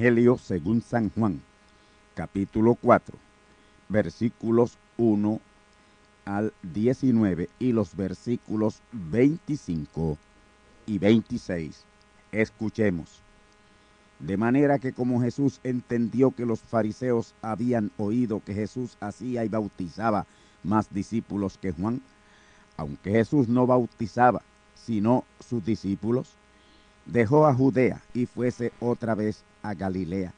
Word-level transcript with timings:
Evangelio 0.00 0.38
según 0.38 0.80
San 0.80 1.10
Juan, 1.10 1.42
capítulo 2.14 2.74
4, 2.74 3.18
versículos 3.90 4.78
1 4.96 5.38
al 6.24 6.54
19 6.62 7.50
y 7.58 7.72
los 7.72 7.94
versículos 7.94 8.80
25 8.92 10.16
y 10.86 10.98
26. 10.98 11.84
Escuchemos. 12.32 13.20
De 14.20 14.38
manera 14.38 14.78
que 14.78 14.94
como 14.94 15.20
Jesús 15.20 15.60
entendió 15.64 16.30
que 16.30 16.46
los 16.46 16.60
fariseos 16.60 17.34
habían 17.42 17.90
oído 17.98 18.40
que 18.42 18.54
Jesús 18.54 18.96
hacía 19.00 19.44
y 19.44 19.50
bautizaba 19.50 20.24
más 20.62 20.88
discípulos 20.94 21.58
que 21.58 21.72
Juan, 21.72 22.00
aunque 22.78 23.10
Jesús 23.10 23.48
no 23.48 23.66
bautizaba, 23.66 24.40
sino 24.74 25.24
sus 25.46 25.62
discípulos, 25.62 26.30
dejó 27.10 27.46
a 27.46 27.54
Judea 27.54 28.00
y 28.14 28.26
fuese 28.26 28.72
otra 28.80 29.14
vez 29.14 29.42
a 29.62 29.74
Galilea. 29.74 30.32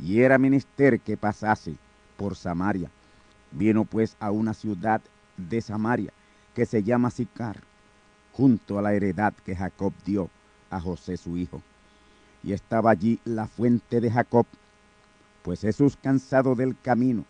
Y 0.00 0.20
era 0.20 0.38
menester 0.38 1.00
que 1.00 1.16
pasase 1.16 1.76
por 2.16 2.36
Samaria. 2.36 2.90
Vino 3.52 3.84
pues 3.84 4.16
a 4.20 4.30
una 4.30 4.54
ciudad 4.54 5.00
de 5.36 5.60
Samaria 5.60 6.12
que 6.54 6.66
se 6.66 6.82
llama 6.82 7.10
Sicar, 7.10 7.60
junto 8.32 8.78
a 8.78 8.82
la 8.82 8.94
heredad 8.94 9.32
que 9.44 9.54
Jacob 9.54 9.92
dio 10.04 10.28
a 10.70 10.80
José 10.80 11.16
su 11.16 11.36
hijo. 11.36 11.62
Y 12.42 12.52
estaba 12.52 12.90
allí 12.90 13.20
la 13.24 13.46
fuente 13.46 14.00
de 14.00 14.10
Jacob, 14.10 14.46
pues 15.42 15.60
Jesús 15.60 15.96
cansado 16.00 16.54
del 16.54 16.76
camino, 16.80 17.24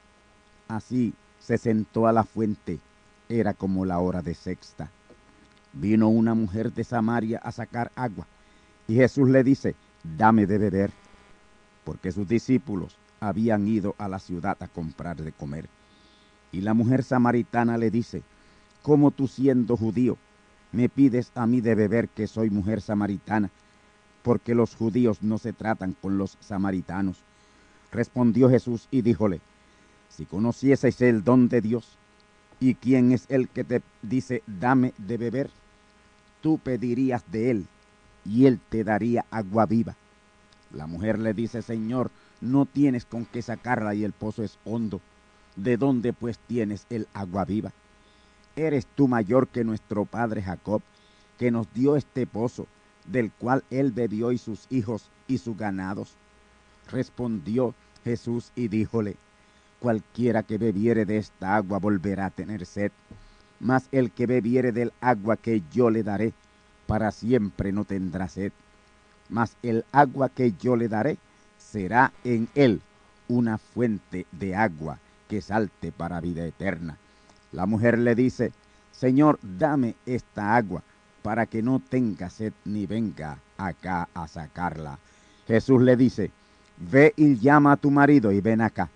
así 0.67 1.15
se 1.41 1.59
sentó 1.59 2.07
a 2.07 2.13
la 2.13 2.25
fuente, 2.25 2.79
era 3.29 3.55
como 3.55 3.85
la 3.85 3.99
hora 3.99 4.23
de 4.23 4.35
sexta. 4.35 4.91
Vino 5.73 6.09
una 6.09 6.35
mujer 6.35 6.73
de 6.73 6.85
Samaria 6.85 7.39
a 7.43 7.53
sacar 7.53 7.93
agua, 7.95 8.27
y 8.89 8.95
Jesús 8.95 9.29
le 9.29 9.45
dice, 9.45 9.77
dame 10.03 10.47
de 10.47 10.59
beber 10.59 10.91
porque 11.85 12.11
sus 12.11 12.29
discípulos 12.29 12.97
habían 13.21 13.67
ido 13.69 13.95
a 13.97 14.09
la 14.09 14.19
ciudad 14.19 14.57
a 14.61 14.69
comprar 14.69 15.17
de 15.17 15.33
comer. 15.33 15.69
Y 16.53 16.61
la 16.61 16.75
mujer 16.75 17.03
samaritana 17.03 17.79
le 17.79 17.91
dice, 17.91 18.23
¿cómo 18.83 19.11
tú 19.11 19.27
siendo 19.27 19.77
judío 19.77 20.19
me 20.73 20.89
pides 20.89 21.33
a 21.35 21.47
mí 21.47 21.63
de 21.63 21.75
beber 21.75 22.09
que 22.09 22.27
soy 22.27 22.51
mujer 22.51 22.83
samaritana? 22.83 23.51
Porque 24.23 24.55
los 24.55 24.75
judíos 24.75 25.23
no 25.23 25.39
se 25.39 25.55
tratan 25.55 25.95
con 26.01 26.19
los 26.19 26.37
samaritanos. 26.41 27.19
Respondió 27.91 28.51
Jesús 28.51 28.87
y 28.91 29.01
díjole, 29.01 29.41
si 30.11 30.27
conocieseis 30.27 31.01
el 31.01 31.25
don 31.25 31.49
de 31.49 31.63
Dios, 31.63 31.97
y 32.61 32.75
quién 32.75 33.13
es 33.13 33.25
el 33.31 33.49
que 33.49 33.65
te 33.65 33.83
dice, 34.03 34.43
dame 34.47 34.93
de 34.99 35.17
beber, 35.17 35.51
tú 36.43 36.59
pedirías 36.59 37.25
de 37.33 37.51
él, 37.51 37.67
y 38.29 38.47
él 38.47 38.61
te 38.69 38.85
daría 38.85 39.25
agua 39.31 39.67
viva. 39.67 39.97
La 40.73 40.87
mujer 40.87 41.19
le 41.19 41.33
dice, 41.33 41.63
Señor, 41.63 42.11
no 42.41 42.67
tienes 42.67 43.05
con 43.05 43.25
qué 43.25 43.41
sacarla 43.41 43.95
y 43.95 44.05
el 44.05 44.13
pozo 44.13 44.43
es 44.43 44.59
hondo. 44.65 45.01
¿De 45.57 45.77
dónde 45.77 46.13
pues 46.13 46.39
tienes 46.39 46.87
el 46.91 47.09
agua 47.15 47.45
viva? 47.45 47.73
¿Eres 48.55 48.87
tú 48.87 49.09
mayor 49.09 49.49
que 49.49 49.65
nuestro 49.65 50.05
padre 50.05 50.43
Jacob, 50.43 50.83
que 51.39 51.51
nos 51.51 51.73
dio 51.73 51.97
este 51.97 52.27
pozo, 52.27 52.67
del 53.07 53.33
cual 53.33 53.65
él 53.71 53.93
bebió 53.93 54.31
y 54.31 54.39
sus 54.39 54.67
hijos 54.71 55.11
y 55.27 55.39
sus 55.39 55.57
ganados? 55.57 56.15
Respondió 56.91 57.75
Jesús 58.05 58.53
y 58.55 58.69
díjole, 58.69 59.17
cualquiera 59.81 60.43
que 60.43 60.59
bebiere 60.59 61.07
de 61.07 61.19
esta 61.19 61.57
agua 61.57 61.79
volverá 61.79 62.27
a 62.27 62.31
tener 62.31 62.67
sed, 62.67 62.93
mas 63.61 63.89
el 63.91 64.11
que 64.11 64.27
bebiere 64.27 64.73
del 64.73 64.93
agua 65.01 65.37
que 65.37 65.63
yo 65.73 65.91
le 65.91 66.03
daré, 66.03 66.33
para 66.89 67.13
siempre 67.13 67.71
no 67.71 67.85
tendrá 67.85 68.29
sed 68.29 68.51
mas 69.29 69.57
el 69.63 69.85
agua 69.93 70.29
que 70.29 70.53
yo 70.61 70.77
le 70.77 70.89
daré 70.89 71.19
será 71.59 72.13
en 72.25 72.49
él 72.55 72.81
una 73.29 73.59
fuente 73.59 74.27
de 74.33 74.57
agua 74.57 74.99
que 75.29 75.43
salte 75.43 75.93
para 75.93 76.21
vida 76.21 76.47
eterna. 76.47 76.97
La 77.53 77.67
mujer 77.67 77.99
le 77.99 78.15
dice, 78.15 78.53
Señor, 78.93 79.39
dame 79.43 79.95
esta 80.07 80.57
agua 80.57 80.83
para 81.23 81.47
que 81.47 81.63
no 81.63 81.81
tenga 81.81 82.31
sed 82.31 82.53
ni 82.65 82.87
venga 82.87 83.39
acá 83.59 84.09
a 84.15 84.27
sacarla. 84.29 84.99
Jesús 85.47 85.83
le 85.83 85.97
dice, 85.97 86.31
ve 86.79 87.13
y 87.17 87.37
llama 87.37 87.73
a 87.73 87.77
tu 87.77 87.91
marido 87.91 88.33
y 88.33 88.41
ven 88.41 88.63
acá. 88.63 88.89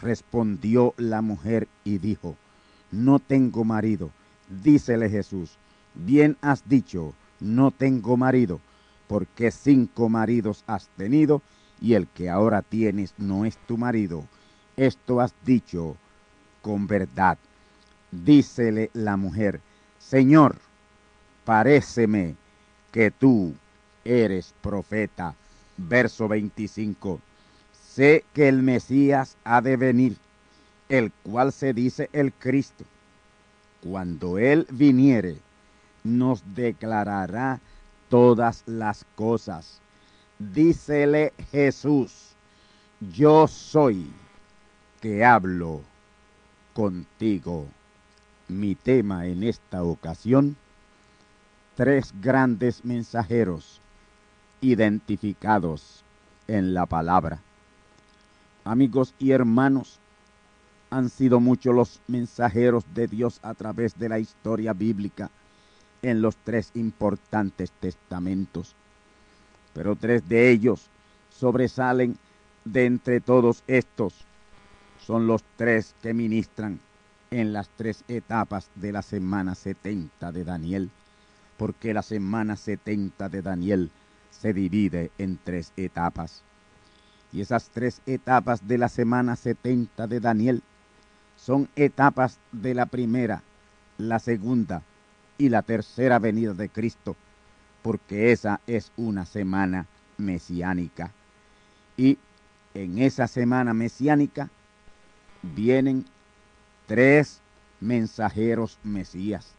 Respondió 0.00 0.94
la 0.96 1.20
mujer 1.20 1.68
y 1.84 1.98
dijo, 1.98 2.36
no 2.90 3.18
tengo 3.18 3.64
marido. 3.64 4.10
Dícele 4.62 5.10
Jesús, 5.10 5.58
bien 5.98 6.36
has 6.40 6.66
dicho, 6.68 7.12
no 7.40 7.70
tengo 7.70 8.16
marido 8.16 8.60
porque 9.08 9.50
cinco 9.50 10.08
maridos 10.08 10.62
has 10.66 10.86
tenido 10.96 11.42
y 11.80 11.94
el 11.94 12.06
que 12.06 12.28
ahora 12.28 12.62
tienes 12.62 13.14
no 13.16 13.44
es 13.44 13.56
tu 13.66 13.76
marido. 13.76 14.24
Esto 14.76 15.20
has 15.20 15.34
dicho 15.44 15.96
con 16.62 16.86
verdad. 16.86 17.38
Dícele 18.12 18.90
la 18.92 19.16
mujer, 19.16 19.60
Señor, 19.98 20.56
paréceme 21.44 22.36
que 22.92 23.10
tú 23.10 23.54
eres 24.04 24.54
profeta. 24.60 25.34
Verso 25.76 26.28
25. 26.28 27.20
Sé 27.94 28.24
que 28.34 28.48
el 28.48 28.62
Mesías 28.62 29.36
ha 29.44 29.60
de 29.60 29.76
venir, 29.76 30.16
el 30.88 31.12
cual 31.22 31.52
se 31.52 31.72
dice 31.72 32.08
el 32.12 32.32
Cristo. 32.32 32.84
Cuando 33.82 34.38
Él 34.38 34.66
viniere, 34.70 35.38
nos 36.04 36.42
declarará 36.54 37.60
todas 38.08 38.62
las 38.66 39.04
cosas. 39.14 39.80
Dícele 40.38 41.32
Jesús, 41.50 42.34
yo 43.00 43.46
soy 43.46 44.10
que 45.00 45.24
hablo 45.24 45.82
contigo. 46.74 47.66
Mi 48.48 48.74
tema 48.74 49.26
en 49.26 49.42
esta 49.42 49.82
ocasión, 49.82 50.56
tres 51.76 52.14
grandes 52.20 52.82
mensajeros 52.82 53.80
identificados 54.62 56.02
en 56.46 56.72
la 56.72 56.86
palabra. 56.86 57.40
Amigos 58.64 59.14
y 59.18 59.32
hermanos, 59.32 59.98
han 60.90 61.10
sido 61.10 61.40
muchos 61.40 61.74
los 61.74 62.00
mensajeros 62.08 62.84
de 62.94 63.06
Dios 63.06 63.38
a 63.42 63.52
través 63.52 63.98
de 63.98 64.08
la 64.08 64.18
historia 64.18 64.72
bíblica 64.72 65.30
en 66.02 66.22
los 66.22 66.36
tres 66.36 66.70
importantes 66.74 67.72
testamentos. 67.80 68.74
Pero 69.74 69.96
tres 69.96 70.28
de 70.28 70.50
ellos 70.50 70.88
sobresalen 71.30 72.16
de 72.64 72.86
entre 72.86 73.20
todos 73.20 73.62
estos. 73.66 74.14
Son 75.00 75.26
los 75.26 75.44
tres 75.56 75.94
que 76.02 76.14
ministran 76.14 76.80
en 77.30 77.52
las 77.52 77.68
tres 77.76 78.04
etapas 78.08 78.70
de 78.74 78.92
la 78.92 79.02
semana 79.02 79.54
70 79.54 80.32
de 80.32 80.44
Daniel, 80.44 80.90
porque 81.56 81.94
la 81.94 82.02
semana 82.02 82.56
70 82.56 83.28
de 83.28 83.42
Daniel 83.42 83.90
se 84.30 84.52
divide 84.52 85.10
en 85.18 85.38
tres 85.42 85.72
etapas. 85.76 86.42
Y 87.32 87.42
esas 87.42 87.68
tres 87.68 88.00
etapas 88.06 88.66
de 88.66 88.78
la 88.78 88.88
semana 88.88 89.36
70 89.36 90.06
de 90.06 90.20
Daniel 90.20 90.62
son 91.36 91.68
etapas 91.76 92.38
de 92.52 92.74
la 92.74 92.86
primera, 92.86 93.42
la 93.98 94.18
segunda 94.18 94.82
y 95.38 95.48
la 95.48 95.62
tercera 95.62 96.18
venida 96.18 96.52
de 96.52 96.68
Cristo, 96.68 97.16
porque 97.82 98.32
esa 98.32 98.60
es 98.66 98.92
una 98.96 99.24
semana 99.24 99.86
mesiánica. 100.18 101.12
Y 101.96 102.18
en 102.74 102.98
esa 102.98 103.28
semana 103.28 103.72
mesiánica 103.72 104.50
vienen 105.42 106.04
tres 106.86 107.40
mensajeros 107.80 108.78
mesías. 108.82 109.52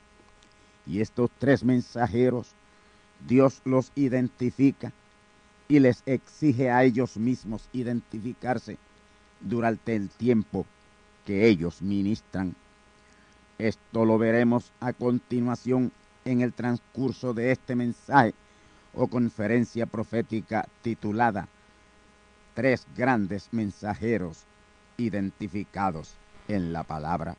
Y 0.86 1.02
estos 1.02 1.30
tres 1.40 1.64
mensajeros, 1.64 2.52
Dios 3.28 3.62
los 3.64 3.92
identifica 3.96 4.92
y 5.68 5.80
les 5.80 6.02
exige 6.06 6.72
a 6.72 6.84
ellos 6.84 7.16
mismos 7.18 7.70
identificarse 7.72 8.78
durante 9.40 9.96
el 9.96 10.10
tiempo 10.10 10.66
que 11.26 11.48
ellos 11.48 11.82
ministran. 11.82 12.56
Esto 13.60 14.06
lo 14.06 14.18
veremos 14.18 14.72
a 14.80 14.94
continuación 14.94 15.92
en 16.24 16.40
el 16.40 16.54
transcurso 16.54 17.34
de 17.34 17.52
este 17.52 17.76
mensaje 17.76 18.34
o 18.94 19.08
conferencia 19.08 19.86
profética 19.86 20.66
titulada 20.82 21.50
Tres 22.54 22.88
grandes 22.96 23.50
mensajeros 23.52 24.46
identificados 24.98 26.16
en 26.48 26.72
la 26.72 26.84
palabra. 26.84 27.36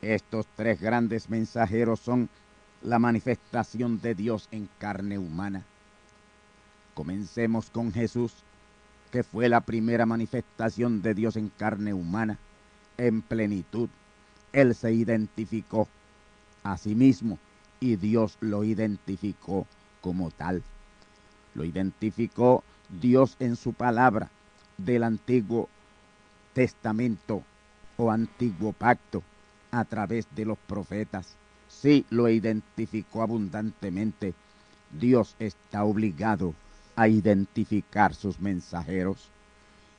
Estos 0.00 0.46
tres 0.56 0.80
grandes 0.80 1.28
mensajeros 1.28 2.00
son 2.00 2.30
la 2.82 2.98
manifestación 2.98 4.00
de 4.00 4.14
Dios 4.14 4.48
en 4.50 4.66
carne 4.78 5.18
humana. 5.18 5.62
Comencemos 6.94 7.68
con 7.68 7.92
Jesús, 7.92 8.32
que 9.12 9.22
fue 9.22 9.50
la 9.50 9.60
primera 9.60 10.06
manifestación 10.06 11.02
de 11.02 11.12
Dios 11.12 11.36
en 11.36 11.50
carne 11.50 11.92
humana, 11.92 12.38
en 12.96 13.20
plenitud. 13.20 13.90
Él 14.52 14.74
se 14.74 14.92
identificó 14.92 15.88
a 16.62 16.76
sí 16.76 16.94
mismo 16.94 17.38
y 17.80 17.96
Dios 17.96 18.36
lo 18.40 18.64
identificó 18.64 19.66
como 20.00 20.30
tal. 20.30 20.62
Lo 21.54 21.64
identificó 21.64 22.62
Dios 23.00 23.36
en 23.38 23.56
su 23.56 23.72
palabra 23.72 24.30
del 24.76 25.04
Antiguo 25.04 25.68
Testamento 26.54 27.42
o 27.96 28.10
Antiguo 28.10 28.72
Pacto 28.72 29.22
a 29.70 29.84
través 29.84 30.26
de 30.34 30.44
los 30.44 30.58
profetas. 30.58 31.34
Sí, 31.68 32.04
lo 32.10 32.28
identificó 32.28 33.22
abundantemente. 33.22 34.34
Dios 34.90 35.36
está 35.38 35.84
obligado 35.84 36.54
a 36.96 37.08
identificar 37.08 38.14
sus 38.14 38.40
mensajeros 38.40 39.28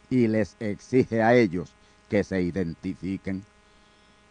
y 0.10 0.28
les 0.28 0.56
exige 0.60 1.24
a 1.24 1.36
ellos 1.36 1.72
que 2.10 2.24
se 2.24 2.42
identifiquen. 2.42 3.44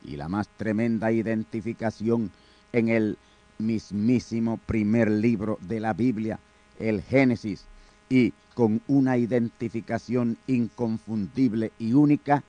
Y 0.05 0.17
la 0.17 0.29
más 0.29 0.49
tremenda 0.57 1.13
identificación 1.13 2.31
en 2.73 2.89
el 2.89 3.19
mismísimo 3.59 4.59
primer 4.67 5.11
libro 5.11 5.59
de 5.61 5.81
la 5.81 5.93
Biblia, 5.93 6.39
el 6.79 7.03
Génesis, 7.03 7.65
y 8.09 8.33
con 8.55 8.81
una 8.89 9.17
identificación 9.17 10.37
inconfundible 10.47 11.73
y 11.79 11.93
única, 11.93 12.43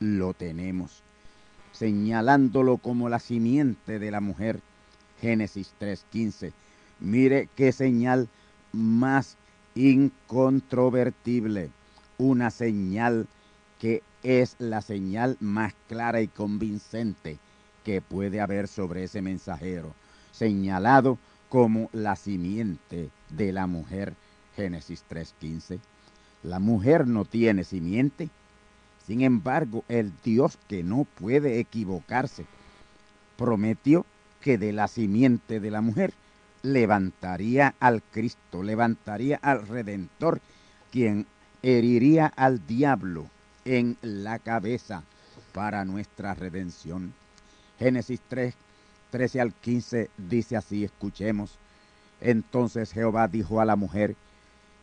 lo 0.00 0.34
tenemos, 0.34 1.02
señalándolo 1.72 2.78
como 2.78 3.08
la 3.08 3.20
simiente 3.20 3.98
de 3.98 4.10
la 4.10 4.20
mujer. 4.20 4.60
Génesis 5.20 5.72
3.15. 5.80 6.52
Mire 7.00 7.48
qué 7.56 7.72
señal 7.72 8.28
más 8.72 9.36
incontrovertible, 9.74 11.70
una 12.18 12.50
señal 12.50 13.26
que 13.80 14.02
es 14.24 14.56
la 14.58 14.80
señal 14.80 15.36
más 15.38 15.74
clara 15.86 16.22
y 16.22 16.28
convincente 16.28 17.38
que 17.84 18.00
puede 18.00 18.40
haber 18.40 18.66
sobre 18.66 19.04
ese 19.04 19.20
mensajero, 19.20 19.94
señalado 20.32 21.18
como 21.50 21.90
la 21.92 22.16
simiente 22.16 23.10
de 23.28 23.52
la 23.52 23.66
mujer. 23.66 24.14
Génesis 24.56 25.04
3.15. 25.10 25.78
La 26.42 26.58
mujer 26.58 27.06
no 27.06 27.26
tiene 27.26 27.64
simiente. 27.64 28.30
Sin 29.06 29.20
embargo, 29.20 29.84
el 29.88 30.10
Dios 30.24 30.58
que 30.68 30.82
no 30.82 31.04
puede 31.04 31.60
equivocarse 31.60 32.46
prometió 33.36 34.06
que 34.40 34.56
de 34.56 34.72
la 34.72 34.88
simiente 34.88 35.60
de 35.60 35.70
la 35.70 35.82
mujer 35.82 36.14
levantaría 36.62 37.74
al 37.78 38.02
Cristo, 38.02 38.62
levantaría 38.62 39.38
al 39.42 39.66
Redentor, 39.66 40.40
quien 40.90 41.26
heriría 41.62 42.26
al 42.26 42.66
diablo 42.66 43.28
en 43.64 43.96
la 44.02 44.38
cabeza 44.38 45.02
para 45.52 45.84
nuestra 45.84 46.34
redención. 46.34 47.14
Génesis 47.78 48.20
3, 48.28 48.54
13 49.10 49.40
al 49.40 49.52
15 49.52 50.10
dice 50.16 50.56
así, 50.56 50.84
escuchemos. 50.84 51.58
Entonces 52.20 52.92
Jehová 52.92 53.28
dijo 53.28 53.60
a 53.60 53.64
la 53.64 53.76
mujer, 53.76 54.16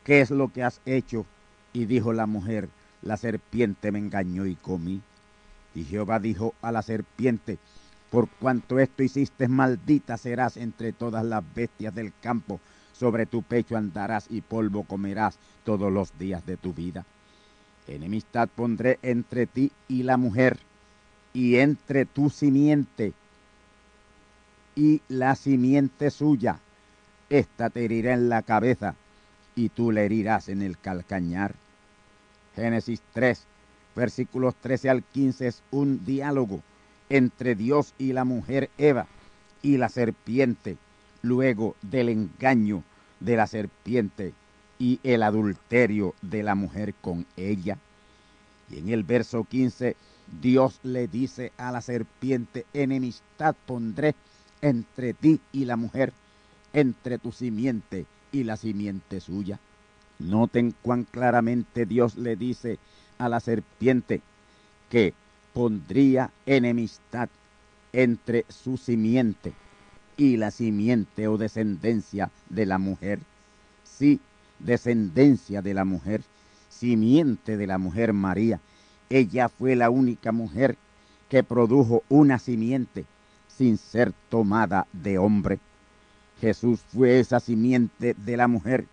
¿qué 0.04 0.22
es 0.22 0.32
lo 0.32 0.50
que 0.50 0.64
has 0.64 0.82
hecho? 0.86 1.26
Y 1.74 1.86
dijo 1.86 2.14
la 2.14 2.26
mujer, 2.26 2.70
la 3.02 3.18
serpiente 3.18 3.92
me 3.92 4.00
engañó 4.00 4.46
y 4.46 4.56
comí. 4.56 5.02
Y 5.74 5.84
Jehová 5.84 6.20
dijo 6.20 6.54
a 6.62 6.72
la 6.72 6.82
serpiente, 6.82 7.58
por 8.10 8.28
cuanto 8.28 8.80
esto 8.80 9.04
hiciste, 9.04 9.48
maldita 9.48 10.18
serás 10.18 10.58
entre 10.58 10.92
todas 10.92 11.24
las 11.24 11.44
bestias 11.56 11.96
del 11.96 12.12
campo, 12.22 12.60
sobre 12.92 13.26
tu 13.26 13.42
pecho 13.42 13.78
andarás 13.78 14.28
y 14.30 14.42
polvo 14.42 14.84
comerás 14.84 15.38
todos 15.64 15.92
los 15.92 16.18
días 16.20 16.46
de 16.46 16.58
tu 16.58 16.74
vida. 16.74 17.06
Enemistad 17.88 18.50
pondré 18.50 19.00
entre 19.02 19.48
ti 19.48 19.72
y 19.88 20.04
la 20.04 20.18
mujer, 20.18 20.60
y 21.34 21.58
entre 21.58 22.06
tu 22.06 22.30
simiente 22.30 23.14
y 24.76 25.02
la 25.08 25.36
simiente 25.36 26.12
suya. 26.12 26.60
Esta 27.30 27.70
te 27.70 27.86
herirá 27.86 28.14
en 28.14 28.30
la 28.30 28.42
cabeza, 28.42 28.96
y 29.56 29.70
tú 29.70 29.92
le 29.92 30.06
herirás 30.06 30.50
en 30.50 30.62
el 30.62 30.78
calcañar. 30.78 31.56
Génesis 32.56 33.02
3, 33.14 33.44
versículos 33.96 34.56
13 34.56 34.90
al 34.90 35.04
15 35.04 35.48
es 35.48 35.64
un 35.72 36.06
diálogo 36.06 36.62
entre 37.10 37.56
Dios 37.56 37.94
y 37.98 38.14
la 38.14 38.24
mujer 38.24 38.70
Eva 38.78 39.08
y 39.62 39.78
la 39.78 39.90
serpiente, 39.90 40.78
luego 41.22 41.76
del 41.82 42.10
engaño 42.10 42.84
de 43.20 43.36
la 43.36 43.48
serpiente 43.48 44.34
y 44.82 45.00
el 45.04 45.22
adulterio 45.22 46.16
de 46.24 46.42
la 46.42 46.56
mujer 46.56 46.96
con 47.02 47.28
ella. 47.38 47.78
Y 48.72 48.80
en 48.80 48.90
el 48.90 49.04
verso 49.04 49.44
15, 49.44 49.96
Dios 50.42 50.80
le 50.82 51.08
dice 51.08 51.52
a 51.56 51.72
la 51.72 51.82
serpiente, 51.82 52.66
enemistad 52.74 53.56
pondré 53.68 54.16
entre 54.60 55.14
ti 55.14 55.40
y 55.52 55.66
la 55.66 55.76
mujer, 55.76 56.14
entre 56.74 57.20
tu 57.20 57.32
simiente 57.32 58.08
y 58.32 58.44
la 58.44 58.58
simiente 58.58 59.20
suya. 59.20 59.60
Noten 60.18 60.74
cuán 60.82 61.04
claramente 61.04 61.86
Dios 61.86 62.16
le 62.16 62.36
dice 62.36 62.80
a 63.20 63.30
la 63.30 63.40
serpiente 63.40 64.22
que 64.90 65.14
pondría 65.54 66.32
enemistad 66.48 67.30
entre 67.94 68.46
su 68.50 68.78
simiente 68.78 69.54
y 70.18 70.38
la 70.38 70.50
simiente 70.50 71.28
o 71.28 71.38
descendencia 71.38 72.32
de 72.50 72.66
la 72.66 72.80
mujer. 72.80 73.20
Sí, 73.84 74.20
descendencia 74.64 75.62
de 75.62 75.74
la 75.74 75.86
mujer, 75.86 76.22
simiente 76.70 77.58
de 77.58 77.68
la 77.68 77.78
mujer 77.78 78.14
María. 78.14 78.60
Ella 79.10 79.50
fue 79.50 79.76
la 79.76 79.90
única 79.90 80.32
mujer 80.32 80.78
que 81.30 81.44
produjo 81.44 82.04
una 82.10 82.40
simiente 82.40 83.06
sin 83.48 83.78
ser 83.78 84.14
tomada 84.30 84.88
de 84.94 85.18
hombre. 85.18 85.60
Jesús 86.40 86.80
fue 86.88 87.20
esa 87.20 87.40
simiente 87.40 88.16
de 88.18 88.38
la 88.38 88.48
mujer 88.48 88.86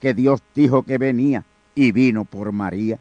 que 0.00 0.14
Dios 0.14 0.42
dijo 0.54 0.82
que 0.82 0.98
venía 0.98 1.44
y 1.74 1.92
vino 1.92 2.24
por 2.24 2.52
María. 2.52 2.98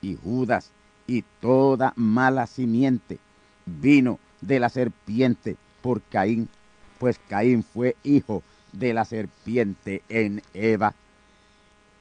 Y 0.00 0.16
Judas 0.16 0.70
y 1.06 1.24
toda 1.40 1.92
mala 1.96 2.46
simiente 2.46 3.18
vino 3.66 4.18
de 4.40 4.60
la 4.60 4.68
serpiente 4.68 5.56
por 5.82 6.00
Caín. 6.02 6.48
pues 6.98 7.18
Caín 7.28 7.64
fue 7.64 7.96
hijo 8.04 8.42
de 8.72 8.94
la 8.94 9.04
serpiente 9.04 10.02
en 10.08 10.42
Eva. 10.54 10.94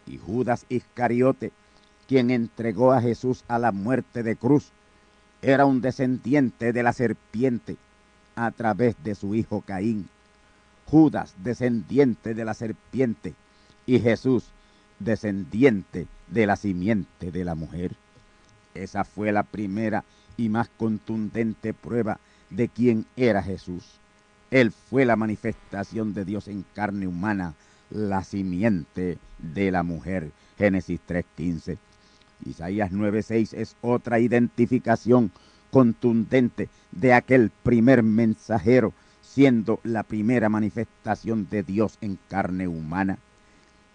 Y 0.10 0.18
Judas 0.18 0.66
Iscariote, 0.68 1.54
quien 2.08 2.32
entregó 2.32 2.92
a 2.92 3.02
Jesús 3.02 3.46
a 3.48 3.60
la 3.60 3.72
muerte 3.72 4.24
de 4.24 4.36
cruz, 4.36 4.72
era 5.42 5.66
un 5.66 5.80
descendiente 5.80 6.74
de 6.74 6.84
la 6.84 6.92
serpiente 6.92 7.78
a 8.36 8.52
través 8.52 8.96
de 9.04 9.16
su 9.16 9.36
hijo 9.36 9.62
Caín. 9.62 10.10
Judas, 10.86 11.36
descendiente 11.44 12.34
de 12.34 12.44
la 12.44 12.54
serpiente, 12.54 13.36
y 13.86 14.00
Jesús, 14.00 14.50
descendiente 15.00 16.08
de 16.28 16.46
la 16.48 16.56
simiente 16.56 17.32
de 17.32 17.46
la 17.46 17.56
mujer. 17.56 17.96
Esa 18.74 19.04
fue 19.04 19.32
la 19.32 19.44
primera 19.44 20.04
y 20.36 20.50
más 20.50 20.70
contundente 20.78 21.74
prueba 21.74 22.20
de 22.50 22.70
quién 22.70 23.06
era 23.16 23.44
Jesús. 23.44 24.00
Él 24.52 24.72
fue 24.72 25.06
la 25.06 25.16
manifestación 25.16 26.14
de 26.14 26.26
Dios 26.26 26.48
en 26.48 26.66
carne 26.74 27.08
humana, 27.08 27.54
la 27.90 28.24
simiente 28.24 29.18
de 29.38 29.72
la 29.72 29.84
mujer. 29.84 30.32
Génesis 30.58 31.00
3.15. 31.08 31.78
Isaías 32.46 32.92
9.6 32.92 33.54
es 33.54 33.76
otra 33.82 34.20
identificación 34.20 35.32
contundente 35.72 36.70
de 36.92 37.14
aquel 37.14 37.52
primer 37.64 38.04
mensajero, 38.04 38.94
siendo 39.22 39.80
la 39.84 40.04
primera 40.04 40.50
manifestación 40.50 41.48
de 41.50 41.64
Dios 41.64 41.98
en 42.02 42.18
carne 42.28 42.68
humana. 42.68 43.20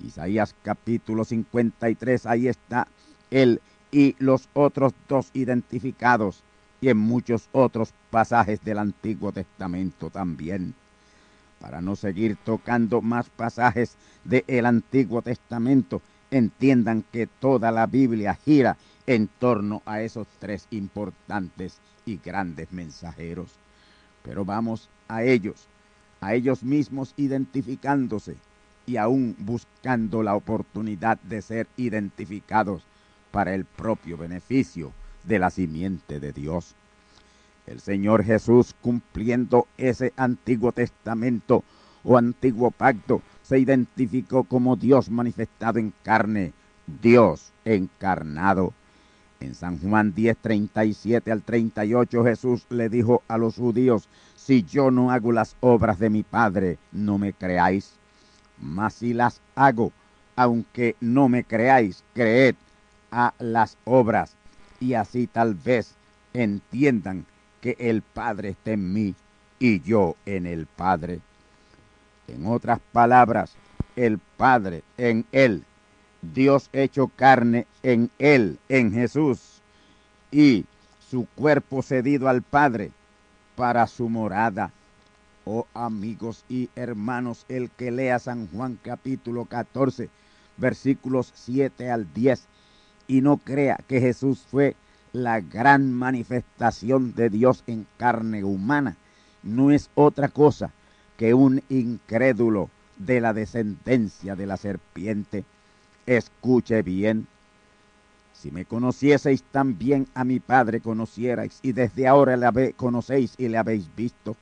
Isaías 0.05 0.55
capítulo 0.63 1.25
53, 1.25 2.27
ahí 2.27 2.49
está 2.49 2.87
él 3.31 3.61
y 3.91 4.17
los 4.19 4.49
otros 4.55 4.93
dos 5.09 5.31
identificados 5.35 6.43
y 6.81 6.89
en 6.89 6.99
muchos 6.99 7.49
otros 7.53 7.95
pasajes 8.11 8.63
del 8.65 8.79
Antiguo 8.79 9.33
Testamento 9.33 10.11
también. 10.11 10.75
Para 11.65 11.81
no 11.81 11.97
seguir 11.97 12.37
tocando 12.45 13.01
más 13.01 13.31
pasajes 13.31 13.97
del 14.23 14.67
Antiguo 14.67 15.23
Testamento, 15.23 16.03
entiendan 16.31 17.03
que 17.11 17.27
toda 17.27 17.73
la 17.73 17.87
Biblia 17.87 18.35
gira 18.35 18.77
en 19.07 19.29
torno 19.29 19.81
a 19.87 20.03
esos 20.03 20.27
tres 20.39 20.67
importantes 20.71 21.79
y 22.05 22.21
grandes 22.23 22.71
mensajeros. 22.71 23.53
Pero 24.23 24.45
vamos 24.45 24.91
a 25.09 25.23
ellos, 25.23 25.67
a 26.21 26.35
ellos 26.35 26.63
mismos 26.63 27.15
identificándose 27.17 28.37
y 28.85 28.99
aún 28.99 29.35
buscando 29.39 30.23
la 30.23 30.35
oportunidad 30.35 31.19
de 31.23 31.41
ser 31.41 31.67
identificados 31.79 32.83
para 33.31 33.55
el 33.55 33.65
propio 33.65 34.19
beneficio 34.19 34.93
de 35.23 35.39
la 35.39 35.49
simiente 35.49 36.21
de 36.21 36.31
Dios. 36.35 36.75
El 37.67 37.81
Señor 37.81 38.25
Jesús, 38.25 38.75
cumpliendo 38.81 39.67
ese 39.79 40.13
Antiguo 40.17 40.73
Testamento 40.73 41.65
o 42.03 42.17
Antiguo 42.19 42.71
Pacto, 42.71 43.23
se 43.43 43.59
identificó 43.59 44.45
como 44.45 44.77
Dios 44.77 45.11
manifestado 45.11 45.79
en 45.79 45.93
carne, 46.03 46.53
Dios 47.03 47.53
encarnado. 47.65 48.73
En 49.41 49.55
San 49.55 49.79
Juan 49.79 50.15
10, 50.15 50.37
37 50.39 51.33
al 51.33 51.43
38 51.43 52.25
Jesús 52.25 52.67
le 52.71 52.89
dijo 52.89 53.23
a 53.29 53.39
los 53.39 53.57
judíos, 53.57 54.09
si 54.37 54.63
yo 54.63 54.91
no 54.91 55.11
hago 55.11 55.33
las 55.33 55.57
obras 55.61 55.99
de 55.99 56.11
mi 56.11 56.23
Padre, 56.23 56.79
no 56.93 57.19
me 57.19 57.33
creáis 57.33 57.95
mas 58.61 58.95
si 58.95 59.13
las 59.15 59.41
hago, 59.55 59.93
aunque 60.37 60.97
no 61.01 61.29
me 61.29 61.45
creáis, 61.45 62.03
creed 62.15 62.55
a 63.11 63.35
las 63.39 63.77
obras, 63.85 64.35
y 64.81 64.95
así 64.95 65.27
tal 65.27 65.55
vez 65.55 65.95
entiendan 66.33 67.27
que 67.65 67.77
el 67.79 68.03
Padre 68.03 68.51
está 68.51 68.73
en 68.73 68.93
mí 68.93 69.15
y 69.59 69.81
yo 69.81 70.17
en 70.27 70.45
el 70.45 70.67
Padre. 70.67 71.21
En 72.29 72.47
otras 72.47 72.79
palabras, 72.93 73.55
el 73.97 74.19
Padre 74.19 74.83
en 74.99 75.25
Él, 75.33 75.65
Dios 76.21 76.69
hecho 76.75 77.09
carne 77.09 77.67
en 77.83 78.11
Él, 78.19 78.59
en 78.69 78.93
Jesús, 78.93 79.63
y 80.31 80.67
su 81.09 81.27
cuerpo 81.35 81.81
cedido 81.81 82.29
al 82.29 82.43
Padre 82.43 82.91
para 83.57 83.87
su 83.87 84.11
morada 84.11 84.71
Oh 85.47 85.67
amigos 85.73 86.45
y 86.51 86.69
hermanos, 86.75 87.47
el 87.49 87.71
que 87.71 87.91
lea 87.91 88.19
San 88.19 88.49
Juan 88.49 88.79
capítulo 88.83 89.47
14, 89.47 90.11
versículos 90.59 91.33
7 91.35 91.91
al 91.91 92.13
10, 92.13 92.45
y 93.09 93.23
no 93.23 93.39
crea 93.39 93.79
que 93.87 94.01
Jesús 94.01 94.43
fue 94.51 94.75
la 95.15 95.41
gran 95.41 95.93
manifestación 95.93 97.15
de 97.15 97.31
Dios 97.31 97.63
en 97.69 97.87
carne 97.97 98.43
humana, 98.43 98.97
no 99.45 99.71
es 99.71 99.89
otra 99.95 100.29
cosa 100.29 100.73
que 101.17 101.35
un 101.35 101.63
incrédulo 101.69 102.69
de 102.99 103.21
la 103.21 103.33
descendencia 103.33 104.35
de 104.35 104.47
la 104.47 104.57
serpiente. 104.57 105.45
Escuche 106.05 106.83
bien. 106.83 107.29
Si 108.33 108.51
me 108.51 108.65
conocieseis 108.65 109.45
también 109.45 110.09
a 110.15 110.25
mi 110.25 110.41
Padre 110.41 110.81
conocierais, 110.81 111.61
y 111.63 111.71
desde 111.71 112.09
ahora 112.09 112.37
le 112.37 112.73
conocéis 112.73 113.35
y 113.39 113.49
le 113.49 113.57
habéis 113.57 113.89
visto. 113.95 114.37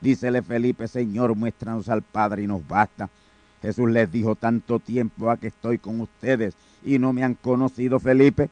Dícele 0.00 0.42
Felipe, 0.42 0.86
Señor, 0.86 1.34
muéstranos 1.34 1.88
al 1.88 2.02
Padre 2.02 2.44
y 2.44 2.46
nos 2.46 2.66
basta. 2.66 3.10
Jesús 3.60 3.90
les 3.90 4.12
dijo, 4.12 4.36
tanto 4.36 4.78
tiempo 4.78 5.28
a 5.28 5.36
que 5.36 5.48
estoy 5.48 5.78
con 5.78 6.00
ustedes 6.00 6.54
y 6.84 7.00
no 7.00 7.12
me 7.12 7.24
han 7.24 7.34
conocido, 7.34 7.98
Felipe. 7.98 8.48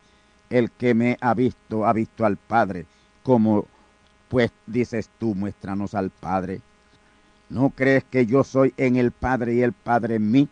El 0.51 0.71
que 0.71 0.95
me 0.95 1.17
ha 1.21 1.35
visto, 1.35 1.87
ha 1.87 1.93
visto 1.93 2.25
al 2.25 2.37
Padre. 2.37 2.87
Como 3.23 3.67
pues 4.29 4.53
dices 4.67 5.11
tú, 5.19 5.35
muéstranos 5.35 5.95
al 5.95 6.11
Padre. 6.11 6.61
¿No 7.49 7.71
crees 7.71 8.05
que 8.05 8.27
yo 8.27 8.43
soy 8.45 8.75
en 8.77 8.97
el 8.97 9.13
Padre 9.13 9.55
y 9.55 9.63
el 9.63 9.73
Padre 9.73 10.17
en 10.17 10.31
mí? 10.31 10.49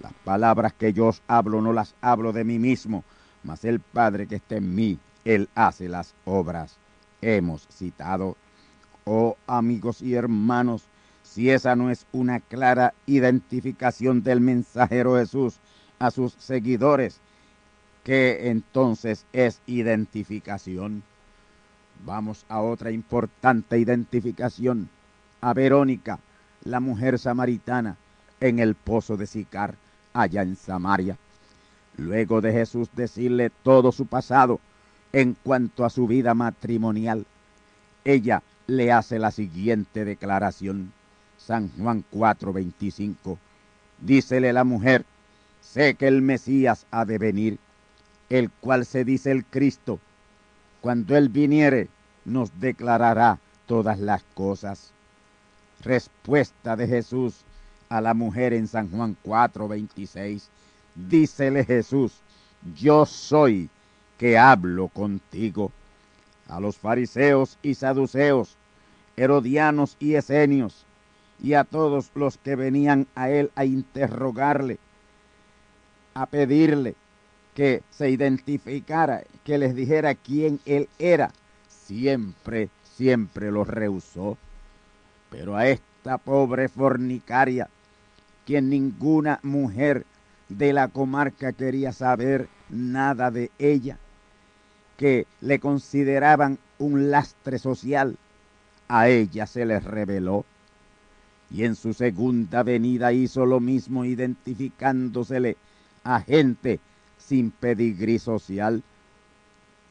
Las 0.00 0.12
palabras 0.24 0.72
que 0.72 0.92
yo 0.92 1.08
os 1.08 1.22
hablo 1.28 1.60
no 1.60 1.72
las 1.72 1.94
hablo 2.00 2.32
de 2.32 2.44
mí 2.44 2.58
mismo, 2.58 3.04
mas 3.42 3.64
el 3.64 3.80
Padre 3.80 4.26
que 4.26 4.36
está 4.36 4.56
en 4.56 4.74
mí, 4.74 4.98
Él 5.24 5.48
hace 5.54 5.88
las 5.88 6.14
obras. 6.24 6.76
Hemos 7.20 7.66
citado 7.68 8.36
Oh 9.04 9.36
amigos 9.46 10.00
y 10.00 10.14
hermanos, 10.14 10.84
si 11.22 11.50
esa 11.50 11.76
no 11.76 11.90
es 11.90 12.06
una 12.12 12.40
clara 12.40 12.94
identificación 13.06 14.22
del 14.22 14.40
mensajero 14.40 15.16
Jesús 15.16 15.60
a 15.98 16.10
sus 16.10 16.32
seguidores, 16.38 17.20
¿qué 18.04 18.50
entonces 18.50 19.24
es 19.32 19.60
identificación? 19.66 21.02
Vamos 22.04 22.44
a 22.48 22.60
otra 22.60 22.90
importante 22.90 23.78
identificación, 23.78 24.88
a 25.40 25.54
Verónica, 25.54 26.18
la 26.64 26.80
mujer 26.80 27.18
samaritana, 27.18 27.96
en 28.40 28.58
el 28.58 28.74
pozo 28.74 29.16
de 29.16 29.26
Sicar, 29.26 29.74
allá 30.12 30.42
en 30.42 30.56
Samaria. 30.56 31.16
Luego 31.96 32.40
de 32.40 32.52
Jesús 32.52 32.88
decirle 32.94 33.50
todo 33.62 33.90
su 33.90 34.06
pasado 34.06 34.60
en 35.12 35.34
cuanto 35.42 35.84
a 35.84 35.90
su 35.90 36.06
vida 36.06 36.34
matrimonial, 36.34 37.24
ella 38.04 38.42
le 38.66 38.92
hace 38.92 39.18
la 39.18 39.30
siguiente 39.30 40.04
declaración. 40.04 40.92
San 41.38 41.70
Juan 41.78 42.04
4:25. 42.10 43.38
Dícele 44.00 44.52
la 44.52 44.64
mujer, 44.64 45.04
sé 45.60 45.94
que 45.94 46.08
el 46.08 46.20
Mesías 46.20 46.86
ha 46.90 47.04
de 47.04 47.18
venir, 47.18 47.58
el 48.38 48.50
cual 48.50 48.84
se 48.84 49.04
dice 49.04 49.30
el 49.30 49.44
Cristo. 49.44 50.00
Cuando 50.80 51.16
Él 51.16 51.28
viniere, 51.28 51.88
nos 52.24 52.50
declarará 52.58 53.38
todas 53.66 54.00
las 54.00 54.24
cosas. 54.34 54.90
Respuesta 55.84 56.74
de 56.74 56.88
Jesús 56.88 57.44
a 57.88 58.00
la 58.00 58.12
mujer 58.12 58.52
en 58.52 58.66
San 58.66 58.90
Juan 58.90 59.16
4:26. 59.22 60.48
Dícele 60.96 61.64
Jesús, 61.64 62.12
yo 62.76 63.06
soy 63.06 63.70
que 64.18 64.36
hablo 64.36 64.88
contigo 64.88 65.70
a 66.48 66.58
los 66.58 66.76
fariseos 66.76 67.56
y 67.62 67.74
saduceos, 67.74 68.56
herodianos 69.16 69.96
y 70.00 70.14
esenios, 70.14 70.84
y 71.40 71.54
a 71.54 71.62
todos 71.62 72.10
los 72.16 72.38
que 72.38 72.56
venían 72.56 73.06
a 73.14 73.30
él 73.30 73.52
a 73.54 73.64
interrogarle, 73.64 74.78
a 76.14 76.26
pedirle 76.26 76.96
que 77.54 77.82
se 77.90 78.10
identificara, 78.10 79.22
que 79.44 79.58
les 79.58 79.74
dijera 79.74 80.14
quién 80.14 80.60
él 80.66 80.88
era, 80.98 81.30
siempre, 81.68 82.68
siempre 82.96 83.50
los 83.50 83.68
rehusó. 83.68 84.36
Pero 85.30 85.56
a 85.56 85.68
esta 85.68 86.18
pobre 86.18 86.68
fornicaria, 86.68 87.68
quien 88.44 88.68
ninguna 88.68 89.38
mujer 89.42 90.04
de 90.48 90.72
la 90.72 90.88
comarca 90.88 91.52
quería 91.52 91.92
saber 91.92 92.48
nada 92.68 93.30
de 93.30 93.50
ella, 93.58 93.98
que 94.96 95.26
le 95.40 95.58
consideraban 95.60 96.58
un 96.78 97.10
lastre 97.10 97.58
social, 97.58 98.16
a 98.88 99.08
ella 99.08 99.46
se 99.46 99.64
les 99.64 99.82
reveló. 99.84 100.44
Y 101.50 101.64
en 101.64 101.76
su 101.76 101.94
segunda 101.94 102.62
venida 102.64 103.12
hizo 103.12 103.46
lo 103.46 103.60
mismo 103.60 104.04
identificándosele 104.04 105.56
a 106.02 106.20
gente 106.20 106.80
sin 107.26 107.50
pedigrí 107.50 108.18
social. 108.18 108.82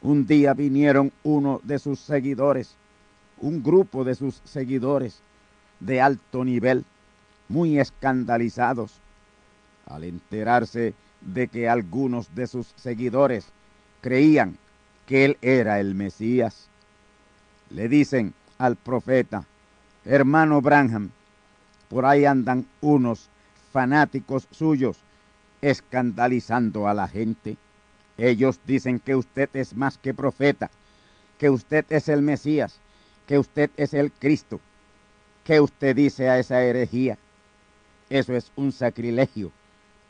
Un 0.02 0.26
día 0.26 0.54
vinieron 0.54 1.12
uno 1.22 1.60
de 1.64 1.78
sus 1.78 1.98
seguidores, 2.00 2.74
un 3.38 3.62
grupo 3.62 4.04
de 4.04 4.14
sus 4.14 4.40
seguidores, 4.44 5.20
de 5.80 6.00
alto 6.00 6.44
nivel, 6.44 6.84
muy 7.48 7.78
escandalizados, 7.78 8.92
al 9.86 10.04
enterarse 10.04 10.94
de 11.20 11.48
que 11.48 11.68
algunos 11.68 12.34
de 12.34 12.46
sus 12.46 12.72
seguidores 12.76 13.46
creían 14.00 14.56
que 15.06 15.24
él 15.24 15.38
era 15.42 15.80
el 15.80 15.94
Mesías. 15.94 16.68
Le 17.70 17.88
dicen 17.88 18.34
al 18.58 18.76
profeta, 18.76 19.44
hermano 20.04 20.60
Branham, 20.60 21.10
por 21.88 22.06
ahí 22.06 22.24
andan 22.24 22.66
unos 22.80 23.28
fanáticos 23.72 24.46
suyos 24.50 24.98
escandalizando 25.64 26.88
a 26.88 26.94
la 26.94 27.08
gente. 27.08 27.56
Ellos 28.18 28.60
dicen 28.66 29.00
que 29.00 29.16
usted 29.16 29.48
es 29.54 29.74
más 29.74 29.96
que 29.96 30.12
profeta, 30.12 30.70
que 31.38 31.48
usted 31.48 31.86
es 31.88 32.08
el 32.10 32.20
Mesías, 32.20 32.76
que 33.26 33.38
usted 33.38 33.70
es 33.78 33.94
el 33.94 34.12
Cristo. 34.12 34.60
¿Qué 35.42 35.60
usted 35.60 35.96
dice 35.96 36.28
a 36.28 36.38
esa 36.38 36.62
herejía? 36.62 37.16
Eso 38.10 38.34
es 38.34 38.52
un 38.56 38.72
sacrilegio. 38.72 39.52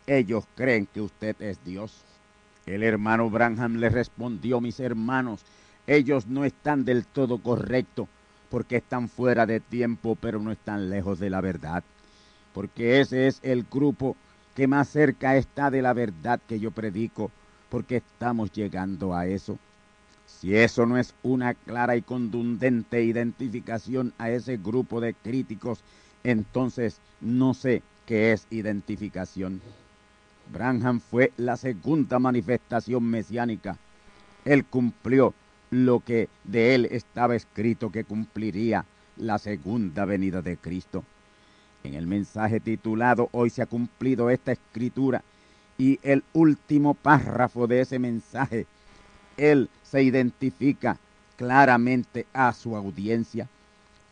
Ellos 0.09 0.45
creen 0.57 0.87
que 0.93 1.01
usted 1.01 1.41
es 1.41 1.65
Dios. 1.65 2.03
El 2.67 2.83
hermano 2.83 3.31
Branham 3.31 3.77
le 3.77 3.91
respondió, 3.91 4.61
mis 4.61 4.81
hermanos, 4.81 5.43
ellos 5.87 6.27
no 6.27 6.45
están 6.45 6.85
del 6.85 7.07
todo 7.07 7.39
correctos 7.39 8.09
porque 8.51 8.77
están 8.77 9.09
fuera 9.09 9.47
de 9.47 9.61
tiempo, 9.61 10.17
pero 10.21 10.41
no 10.41 10.51
están 10.51 10.91
lejos 10.91 11.21
de 11.21 11.31
la 11.31 11.41
verdad. 11.41 11.85
Porque 12.53 13.01
ese 13.01 13.29
es 13.29 13.39
el 13.43 13.65
grupo 13.71 14.17
que 14.55 14.67
más 14.67 14.89
cerca 14.89 15.37
está 15.37 15.71
de 15.71 15.83
la 15.83 15.93
verdad 15.93 16.41
que 16.47 16.61
yo 16.61 16.71
predico, 16.71 17.31
porque 17.69 17.97
estamos 17.97 18.53
llegando 18.53 19.15
a 19.15 19.27
eso. 19.27 19.59
Si 20.27 20.55
eso 20.57 20.87
no 20.87 20.97
es 20.97 21.15
una 21.23 21.55
clara 21.55 21.97
y 21.97 22.03
contundente 22.03 23.03
identificación 23.03 24.13
a 24.19 24.31
ese 24.31 24.57
grupo 24.57 25.01
de 25.01 25.15
críticos, 25.15 25.81
entonces 26.23 26.99
no 27.21 27.55
sé 27.55 27.83
qué 28.07 28.33
es 28.33 28.47
identificación. 28.51 29.61
Branham 30.53 31.01
fue 31.01 31.33
la 31.37 31.57
segunda 31.57 32.19
manifestación 32.19 33.05
mesiánica. 33.05 33.79
Él 34.45 34.65
cumplió 34.65 35.35
lo 35.71 36.01
que 36.01 36.29
de 36.45 36.75
él 36.75 36.89
estaba 36.91 37.35
escrito 37.35 37.91
que 37.91 38.05
cumpliría 38.05 38.85
la 39.17 39.39
segunda 39.39 40.05
venida 40.05 40.43
de 40.43 40.57
Cristo. 40.57 41.05
En 41.85 41.93
el 41.93 42.07
mensaje 42.07 42.61
titulado 42.61 43.29
Hoy 43.33 43.51
se 43.51 43.61
ha 43.61 43.67
cumplido 43.67 44.31
esta 44.31 44.53
escritura 44.53 45.23
y 45.77 46.01
el 46.03 46.25
último 46.33 46.95
párrafo 46.95 47.67
de 47.67 47.83
ese 47.83 47.99
mensaje, 47.99 48.67
él 49.37 49.69
se 49.83 50.03
identifica 50.03 50.99
claramente 51.37 52.27
a 52.33 52.55
su 52.55 52.75
audiencia. 52.75 53.49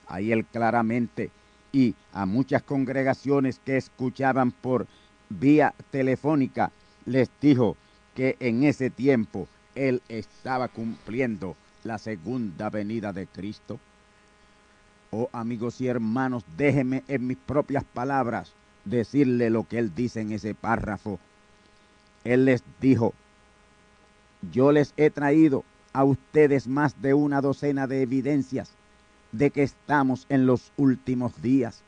Ahí 0.06 0.32
él 0.32 0.44
claramente 0.44 1.30
y 1.72 1.94
a 2.12 2.26
muchas 2.26 2.62
congregaciones 2.62 3.58
que 3.64 3.78
escuchaban 3.78 4.50
por 4.50 4.86
vía 5.30 5.72
telefónica, 5.90 6.70
les 7.06 7.30
dijo 7.40 7.78
que 8.14 8.36
en 8.40 8.64
ese 8.64 8.90
tiempo 8.90 9.48
él 9.74 10.02
estaba 10.10 10.68
cumpliendo 10.68 11.56
la 11.84 11.96
segunda 11.96 12.68
venida 12.68 13.14
de 13.14 13.26
Cristo. 13.26 13.80
Oh 15.14 15.28
amigos 15.34 15.78
y 15.82 15.88
hermanos, 15.88 16.42
déjenme 16.56 17.04
en 17.06 17.26
mis 17.26 17.36
propias 17.36 17.84
palabras 17.84 18.54
decirle 18.86 19.50
lo 19.50 19.68
que 19.68 19.78
él 19.78 19.94
dice 19.94 20.22
en 20.22 20.32
ese 20.32 20.54
párrafo. 20.54 21.18
Él 22.24 22.46
les 22.46 22.64
dijo, 22.80 23.12
yo 24.52 24.72
les 24.72 24.94
he 24.96 25.10
traído 25.10 25.64
a 25.92 26.04
ustedes 26.04 26.66
más 26.66 27.02
de 27.02 27.12
una 27.12 27.42
docena 27.42 27.86
de 27.86 28.00
evidencias 28.00 28.70
de 29.32 29.50
que 29.50 29.62
estamos 29.64 30.24
en 30.30 30.46
los 30.46 30.72
últimos 30.78 31.42
días, 31.42 31.82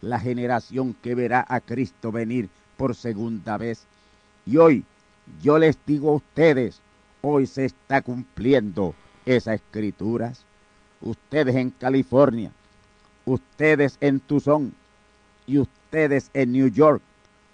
la 0.00 0.18
generación 0.18 0.96
que 1.00 1.14
verá 1.14 1.46
a 1.48 1.60
Cristo 1.60 2.10
venir 2.10 2.48
por 2.76 2.96
segunda 2.96 3.56
vez. 3.56 3.84
Y 4.46 4.56
hoy 4.56 4.84
yo 5.40 5.60
les 5.60 5.78
digo 5.86 6.10
a 6.10 6.16
ustedes, 6.16 6.80
hoy 7.22 7.46
se 7.46 7.66
está 7.66 8.02
cumpliendo 8.02 8.96
esas 9.26 9.54
escrituras. 9.54 10.44
Ustedes 11.00 11.54
en 11.54 11.70
California, 11.70 12.50
ustedes 13.24 13.96
en 14.00 14.20
Tucson 14.20 14.72
y 15.46 15.58
ustedes 15.58 16.30
en 16.34 16.52
New 16.52 16.68
York, 16.68 17.02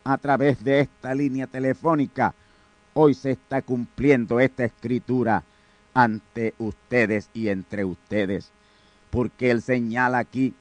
a 0.05 0.17
través 0.19 0.63
de 0.65 0.81
esta 0.81 1.15
línea 1.15 1.47
telefónica, 1.47 2.35
hoy 2.95 3.15
se 3.15 3.33
está 3.33 3.63
cumpliendo 3.63 4.41
esta 4.41 4.65
escritura 4.65 5.43
ante 5.95 6.55
ustedes 6.59 7.29
y 7.35 7.49
entre 7.49 7.85
ustedes. 7.85 8.51
Porque 9.11 9.51
él 9.51 9.61
señala 9.61 10.19
aquí 10.19 10.55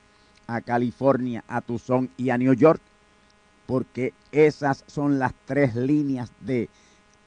a 0.47 0.61
California, 0.61 1.43
a 1.47 1.61
Tucson 1.61 2.09
y 2.17 2.31
a 2.31 2.37
New 2.37 2.53
York 2.53 2.81
porque 3.69 4.13
esas 4.31 4.83
son 4.87 5.19
las 5.19 5.31
tres 5.45 5.75
líneas 5.75 6.31
de 6.39 6.69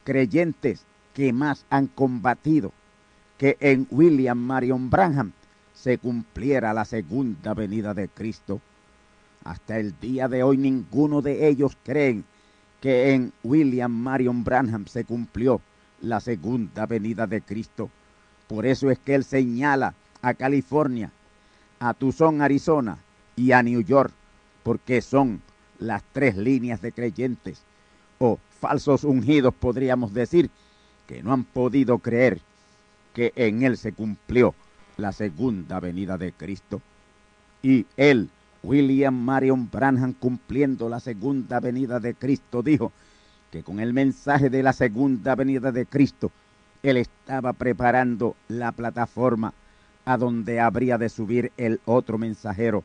creyentes 0.02 0.84
que 1.14 1.32
más 1.32 1.64
han 1.70 1.86
combatido 1.86 2.72
que 3.38 3.56
en 3.60 3.86
William 3.92 4.38
Marion 4.38 4.90
Branham 4.90 5.30
se 5.82 5.98
cumpliera 5.98 6.72
la 6.72 6.84
segunda 6.84 7.54
venida 7.54 7.92
de 7.92 8.06
Cristo. 8.06 8.60
Hasta 9.42 9.80
el 9.80 9.98
día 9.98 10.28
de 10.28 10.44
hoy 10.44 10.56
ninguno 10.56 11.22
de 11.22 11.48
ellos 11.48 11.76
creen 11.82 12.24
que 12.80 13.12
en 13.14 13.32
William 13.42 13.90
Marion 13.90 14.44
Branham 14.44 14.86
se 14.86 15.04
cumplió 15.04 15.60
la 16.00 16.20
segunda 16.20 16.86
venida 16.86 17.26
de 17.26 17.40
Cristo. 17.42 17.90
Por 18.46 18.64
eso 18.64 18.92
es 18.92 19.00
que 19.00 19.16
él 19.16 19.24
señala 19.24 19.94
a 20.20 20.34
California, 20.34 21.10
a 21.80 21.94
Tucson, 21.94 22.42
Arizona 22.42 22.98
y 23.34 23.50
a 23.50 23.60
New 23.64 23.80
York, 23.80 24.12
porque 24.62 25.00
son 25.00 25.42
las 25.80 26.04
tres 26.12 26.36
líneas 26.36 26.80
de 26.80 26.92
creyentes 26.92 27.60
o 28.20 28.38
falsos 28.60 29.02
ungidos, 29.02 29.52
podríamos 29.52 30.14
decir, 30.14 30.48
que 31.08 31.24
no 31.24 31.32
han 31.32 31.42
podido 31.42 31.98
creer 31.98 32.40
que 33.14 33.32
en 33.34 33.64
él 33.64 33.76
se 33.76 33.92
cumplió 33.92 34.54
la 34.96 35.12
segunda 35.12 35.80
venida 35.80 36.18
de 36.18 36.32
Cristo. 36.32 36.80
Y 37.62 37.86
él, 37.96 38.28
William 38.62 39.14
Marion 39.14 39.68
Branham, 39.70 40.12
cumpliendo 40.12 40.88
la 40.88 41.00
segunda 41.00 41.60
venida 41.60 42.00
de 42.00 42.14
Cristo, 42.14 42.62
dijo 42.62 42.92
que 43.50 43.62
con 43.62 43.80
el 43.80 43.92
mensaje 43.92 44.50
de 44.50 44.62
la 44.62 44.72
segunda 44.72 45.34
venida 45.34 45.72
de 45.72 45.86
Cristo, 45.86 46.30
él 46.82 46.96
estaba 46.96 47.52
preparando 47.52 48.34
la 48.48 48.72
plataforma 48.72 49.52
a 50.04 50.16
donde 50.16 50.58
habría 50.58 50.98
de 50.98 51.08
subir 51.08 51.52
el 51.56 51.80
otro 51.84 52.18
mensajero 52.18 52.82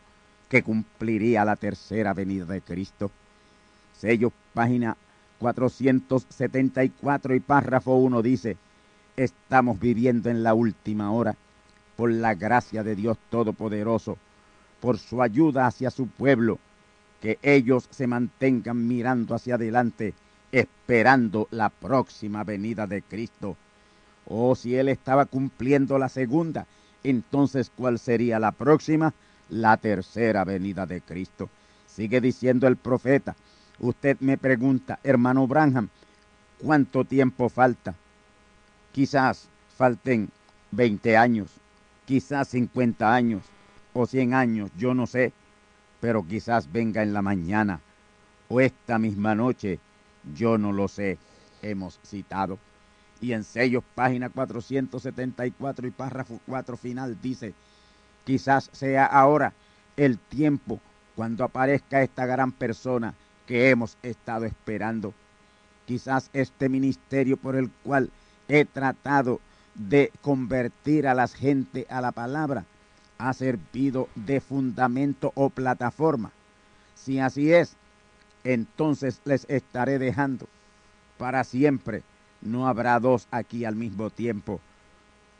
que 0.49 0.61
cumpliría 0.63 1.43
la 1.45 1.55
tercera 1.55 2.13
venida 2.13 2.45
de 2.45 2.61
Cristo. 2.61 3.11
Sello, 3.97 4.31
página 4.53 4.95
474 5.39 7.35
y 7.35 7.39
párrafo 7.39 7.95
1 7.95 8.21
dice, 8.21 8.57
estamos 9.15 9.79
viviendo 9.79 10.29
en 10.29 10.43
la 10.43 10.53
última 10.53 11.11
hora 11.11 11.35
por 11.97 12.09
la 12.11 12.33
gracia 12.33 12.81
de 12.83 12.95
Dios 12.95 13.17
Todopoderoso, 13.29 14.17
por 14.79 14.97
su 14.97 15.21
ayuda 15.21 15.67
hacia 15.67 15.91
su 15.91 16.07
pueblo, 16.07 16.59
que 17.21 17.39
ellos 17.41 17.89
se 17.91 18.07
mantengan 18.07 18.87
mirando 18.87 19.35
hacia 19.35 19.55
adelante, 19.55 20.13
esperando 20.53 21.49
la 21.51 21.67
próxima 21.69 22.45
venida 22.45 22.87
de 22.87 23.01
Cristo. 23.01 23.57
O 24.25 24.51
oh, 24.51 24.55
si 24.55 24.75
Él 24.75 24.87
estaba 24.87 25.25
cumpliendo 25.25 25.97
la 25.97 26.07
segunda, 26.07 26.65
entonces 27.03 27.69
¿cuál 27.75 27.99
sería 27.99 28.39
la 28.39 28.53
próxima? 28.53 29.13
la 29.49 29.77
tercera 29.77 30.43
venida 30.43 30.85
de 30.85 31.01
Cristo. 31.01 31.49
Sigue 31.87 32.21
diciendo 32.21 32.67
el 32.67 32.77
profeta. 32.77 33.35
Usted 33.79 34.17
me 34.19 34.37
pregunta, 34.37 34.99
hermano 35.03 35.47
Branham, 35.47 35.89
¿cuánto 36.59 37.05
tiempo 37.05 37.49
falta? 37.49 37.95
Quizás 38.91 39.47
falten 39.77 40.29
20 40.71 41.15
años, 41.15 41.49
quizás 42.07 42.47
50 42.47 43.13
años 43.13 43.43
o 43.93 44.07
100 44.07 44.33
años, 44.33 44.71
yo 44.77 44.93
no 44.93 45.05
sé, 45.05 45.33
pero 45.99 46.25
quizás 46.25 46.71
venga 46.71 47.03
en 47.03 47.13
la 47.13 47.21
mañana 47.21 47.81
o 48.47 48.61
esta 48.61 48.97
misma 48.97 49.35
noche, 49.35 49.79
yo 50.33 50.57
no 50.57 50.71
lo 50.71 50.87
sé, 50.87 51.17
hemos 51.61 51.99
citado. 52.05 52.57
Y 53.19 53.33
en 53.33 53.43
sellos, 53.43 53.83
página 53.93 54.29
474 54.29 55.87
y 55.87 55.91
párrafo 55.91 56.39
4 56.45 56.77
final 56.77 57.17
dice, 57.21 57.53
Quizás 58.27 58.69
sea 58.73 59.05
ahora 59.05 59.53
el 59.95 60.17
tiempo 60.19 60.81
cuando 61.15 61.45
aparezca 61.45 62.01
esta 62.01 62.25
gran 62.25 62.51
persona 62.51 63.13
que 63.45 63.69
hemos 63.69 63.97
estado 64.03 64.45
esperando. 64.45 65.13
Quizás 65.85 66.29
este 66.33 66.67
ministerio 66.67 67.37
por 67.37 67.55
el 67.55 67.69
cual 67.83 68.11
he 68.49 68.65
tratado 68.65 69.39
de 69.77 70.11
convertir 70.21 71.07
a 71.07 71.13
la 71.13 71.27
gente 71.27 71.85
a 71.89 72.01
la 72.01 72.11
palabra 72.11 72.65
ha 73.17 73.33
servido 73.33 74.09
de 74.15 74.41
fundamento 74.41 75.31
o 75.35 75.49
plataforma. 75.49 76.31
Si 76.95 77.19
así 77.19 77.53
es, 77.53 77.75
entonces 78.43 79.21
les 79.25 79.45
estaré 79.49 79.99
dejando 79.99 80.47
para 81.17 81.43
siempre. 81.43 82.03
No 82.41 82.67
habrá 82.67 82.99
dos 82.99 83.27
aquí 83.31 83.65
al 83.65 83.75
mismo 83.75 84.09
tiempo. 84.09 84.59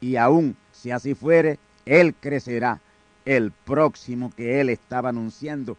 Y 0.02 0.16
aún 0.16 0.56
si 0.72 0.92
así 0.92 1.14
fuere, 1.14 1.60
él 1.86 2.14
crecerá, 2.16 2.80
el 3.26 3.52
próximo 3.52 4.32
que 4.36 4.62
él 4.62 4.70
estaba 4.70 5.10
anunciando 5.10 5.76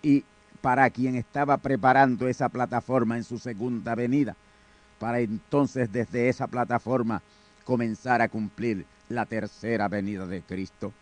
y 0.00 0.24
para 0.62 0.88
quien 0.88 1.16
estaba 1.16 1.58
preparando 1.58 2.28
esa 2.28 2.48
plataforma 2.48 3.18
en 3.18 3.24
su 3.24 3.38
segunda 3.38 3.94
venida, 3.94 4.36
para 4.98 5.20
entonces 5.20 5.92
desde 5.92 6.30
esa 6.30 6.46
plataforma 6.46 7.20
comenzar 7.64 8.22
a 8.22 8.28
cumplir 8.28 8.86
la 9.08 9.26
tercera 9.26 9.88
venida 9.88 10.26
de 10.26 10.42
Cristo. 10.42 10.92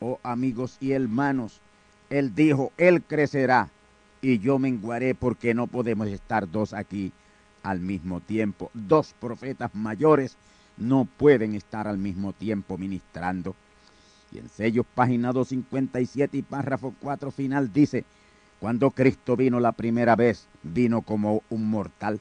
Oh 0.00 0.18
amigos 0.22 0.76
y 0.80 0.92
hermanos, 0.92 1.60
Él 2.10 2.34
dijo, 2.34 2.72
Él 2.76 3.02
crecerá 3.02 3.70
y 4.20 4.38
yo 4.38 4.58
menguaré 4.58 5.14
porque 5.14 5.54
no 5.54 5.66
podemos 5.66 6.08
estar 6.08 6.50
dos 6.50 6.72
aquí 6.72 7.12
al 7.62 7.80
mismo 7.80 8.20
tiempo. 8.20 8.70
Dos 8.74 9.14
profetas 9.18 9.74
mayores 9.74 10.36
no 10.76 11.04
pueden 11.04 11.54
estar 11.54 11.88
al 11.88 11.98
mismo 11.98 12.32
tiempo 12.32 12.78
ministrando. 12.78 13.54
Y 14.32 14.38
en 14.38 14.48
sellos 14.48 14.86
página 14.94 15.32
257 15.32 16.38
y 16.38 16.42
párrafo 16.42 16.94
4 17.00 17.30
final 17.30 17.72
dice, 17.72 18.04
cuando 18.60 18.90
Cristo 18.90 19.36
vino 19.36 19.60
la 19.60 19.72
primera 19.72 20.16
vez, 20.16 20.46
vino 20.62 21.02
como 21.02 21.42
un 21.50 21.68
mortal. 21.68 22.20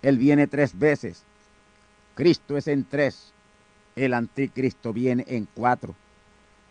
Él 0.00 0.16
viene 0.16 0.46
tres 0.46 0.78
veces. 0.78 1.24
Cristo 2.14 2.56
es 2.56 2.68
en 2.68 2.84
tres. 2.84 3.32
El 3.96 4.14
anticristo 4.14 4.92
viene 4.92 5.24
en 5.28 5.46
cuatro. 5.54 5.94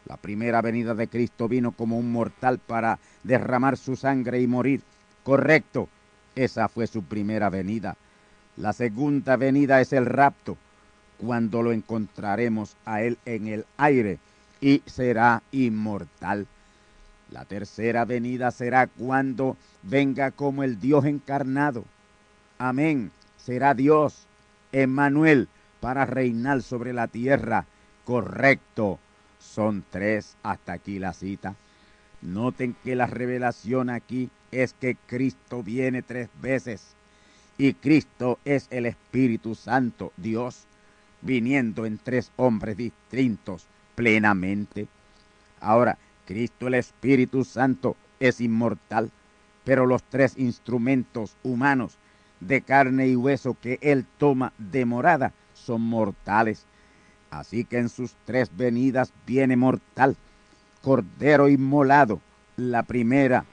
La 0.05 0.17
primera 0.17 0.61
venida 0.61 0.93
de 0.93 1.07
Cristo 1.07 1.47
vino 1.47 1.71
como 1.71 1.97
un 1.97 2.11
mortal 2.11 2.59
para 2.59 2.99
derramar 3.23 3.77
su 3.77 3.95
sangre 3.95 4.41
y 4.41 4.47
morir. 4.47 4.81
Correcto. 5.23 5.89
Esa 6.35 6.67
fue 6.69 6.87
su 6.87 7.03
primera 7.03 7.49
venida. 7.49 7.97
La 8.57 8.73
segunda 8.73 9.37
venida 9.37 9.81
es 9.81 9.93
el 9.93 10.05
rapto, 10.05 10.57
cuando 11.17 11.61
lo 11.61 11.71
encontraremos 11.71 12.75
a 12.85 13.01
Él 13.01 13.17
en 13.25 13.47
el 13.47 13.65
aire 13.77 14.19
y 14.59 14.81
será 14.85 15.41
inmortal. 15.51 16.47
La 17.31 17.45
tercera 17.45 18.05
venida 18.05 18.51
será 18.51 18.87
cuando 18.87 19.55
venga 19.83 20.31
como 20.31 20.63
el 20.63 20.79
Dios 20.79 21.05
encarnado. 21.05 21.85
Amén. 22.57 23.11
Será 23.37 23.73
Dios, 23.73 24.27
Emmanuel, 24.71 25.47
para 25.79 26.05
reinar 26.05 26.61
sobre 26.61 26.93
la 26.93 27.07
tierra. 27.07 27.65
Correcto. 28.05 28.99
Son 29.39 29.83
tres 29.89 30.35
hasta 30.43 30.73
aquí 30.73 30.99
la 30.99 31.13
cita. 31.13 31.55
Noten 32.21 32.75
que 32.83 32.95
la 32.95 33.07
revelación 33.07 33.89
aquí 33.89 34.29
es 34.51 34.73
que 34.73 34.95
Cristo 35.07 35.63
viene 35.63 36.03
tres 36.03 36.29
veces. 36.41 36.93
Y 37.57 37.73
Cristo 37.73 38.39
es 38.45 38.67
el 38.69 38.85
Espíritu 38.85 39.55
Santo, 39.55 40.13
Dios, 40.17 40.65
viniendo 41.21 41.85
en 41.85 41.97
tres 41.97 42.31
hombres 42.35 42.77
distintos 42.77 43.65
plenamente. 43.95 44.87
Ahora, 45.59 45.97
Cristo 46.25 46.67
el 46.67 46.75
Espíritu 46.75 47.43
Santo 47.43 47.95
es 48.19 48.41
inmortal, 48.41 49.11
pero 49.63 49.85
los 49.85 50.03
tres 50.03 50.37
instrumentos 50.37 51.35
humanos 51.43 51.97
de 52.41 52.61
carne 52.61 53.07
y 53.07 53.15
hueso 53.15 53.55
que 53.61 53.79
Él 53.81 54.05
toma 54.17 54.51
de 54.57 54.85
morada 54.85 55.31
son 55.53 55.81
mortales. 55.81 56.65
Así 57.29 57.63
que 57.63 57.77
en 57.77 57.87
sus 57.87 58.13
tres 58.25 58.51
venidas 58.55 59.13
viene 59.25 59.55
mortal, 59.55 60.17
cordero 60.81 61.47
inmolado, 61.47 62.19
la 62.57 62.83
primera, 62.83 63.45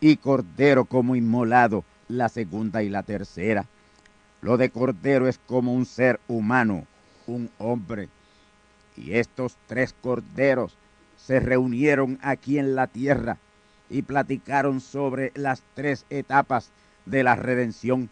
y 0.00 0.18
cordero 0.18 0.84
como 0.84 1.16
inmolado, 1.16 1.82
la 2.08 2.28
segunda 2.28 2.82
y 2.82 2.90
la 2.90 3.02
tercera. 3.02 3.66
Lo 4.42 4.58
de 4.58 4.68
cordero 4.68 5.26
es 5.26 5.38
como 5.38 5.72
un 5.72 5.86
ser 5.86 6.20
humano, 6.28 6.86
un 7.26 7.50
hombre. 7.58 8.08
Y 8.96 9.14
estos 9.14 9.56
tres 9.66 9.94
corderos 10.00 10.76
se 11.16 11.40
reunieron 11.40 12.18
aquí 12.22 12.58
en 12.58 12.74
la 12.74 12.86
tierra 12.86 13.38
y 13.88 14.02
platicaron 14.02 14.80
sobre 14.80 15.32
las 15.34 15.62
tres 15.74 16.04
etapas 16.10 16.70
de 17.06 17.24
la 17.24 17.34
redención. 17.34 18.10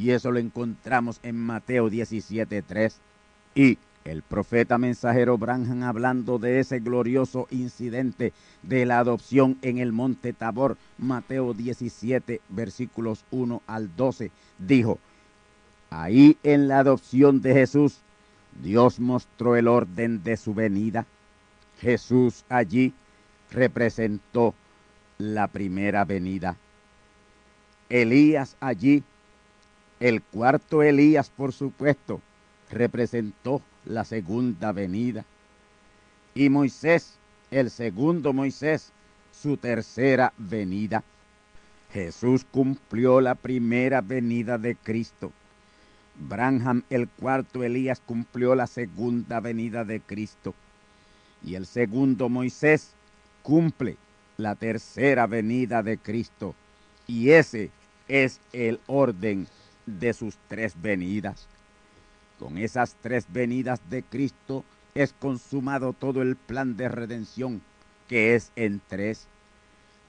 Y 0.00 0.12
eso 0.12 0.32
lo 0.32 0.38
encontramos 0.38 1.20
en 1.22 1.36
Mateo 1.36 1.90
17.3. 1.90 2.94
Y 3.54 3.76
el 4.06 4.22
profeta 4.22 4.78
mensajero 4.78 5.36
Branham 5.36 5.82
hablando 5.82 6.38
de 6.38 6.58
ese 6.58 6.80
glorioso 6.80 7.46
incidente 7.50 8.32
de 8.62 8.86
la 8.86 8.98
adopción 8.98 9.58
en 9.60 9.76
el 9.76 9.92
monte 9.92 10.32
Tabor, 10.32 10.78
Mateo 10.96 11.52
17, 11.52 12.40
versículos 12.48 13.26
1 13.30 13.60
al 13.66 13.94
12, 13.94 14.30
dijo, 14.58 14.98
ahí 15.90 16.38
en 16.44 16.66
la 16.66 16.78
adopción 16.78 17.42
de 17.42 17.52
Jesús, 17.52 17.98
Dios 18.62 19.00
mostró 19.00 19.54
el 19.54 19.68
orden 19.68 20.24
de 20.24 20.38
su 20.38 20.54
venida. 20.54 21.04
Jesús 21.78 22.46
allí 22.48 22.94
representó 23.50 24.54
la 25.18 25.46
primera 25.46 26.06
venida. 26.06 26.56
Elías 27.90 28.56
allí, 28.60 29.02
el 30.00 30.22
cuarto 30.22 30.82
Elías 30.82 31.28
por 31.28 31.52
supuesto, 31.52 32.20
representó 32.70 33.60
la 33.84 34.04
segunda 34.04 34.72
venida. 34.72 35.24
Y 36.34 36.48
Moisés, 36.48 37.14
el 37.50 37.70
segundo 37.70 38.32
Moisés, 38.32 38.92
su 39.30 39.58
tercera 39.58 40.32
venida. 40.38 41.04
Jesús 41.92 42.46
cumplió 42.50 43.20
la 43.20 43.34
primera 43.34 44.00
venida 44.00 44.56
de 44.56 44.74
Cristo. 44.74 45.32
Branham, 46.16 46.82
el 46.88 47.08
cuarto 47.08 47.62
Elías, 47.62 48.00
cumplió 48.00 48.54
la 48.54 48.66
segunda 48.66 49.40
venida 49.40 49.84
de 49.84 50.00
Cristo. 50.00 50.54
Y 51.44 51.56
el 51.56 51.66
segundo 51.66 52.28
Moisés 52.28 52.90
cumple 53.42 53.96
la 54.36 54.54
tercera 54.54 55.26
venida 55.26 55.82
de 55.82 55.98
Cristo. 55.98 56.54
Y 57.06 57.30
ese 57.30 57.70
es 58.08 58.40
el 58.52 58.80
orden 58.86 59.46
de 59.86 60.12
sus 60.12 60.36
tres 60.48 60.74
venidas. 60.80 61.46
Con 62.38 62.58
esas 62.58 62.96
tres 63.02 63.26
venidas 63.30 63.80
de 63.90 64.02
Cristo 64.02 64.64
es 64.94 65.12
consumado 65.12 65.92
todo 65.92 66.22
el 66.22 66.36
plan 66.36 66.76
de 66.76 66.88
redención, 66.88 67.60
que 68.08 68.34
es 68.34 68.50
en 68.56 68.80
tres. 68.88 69.26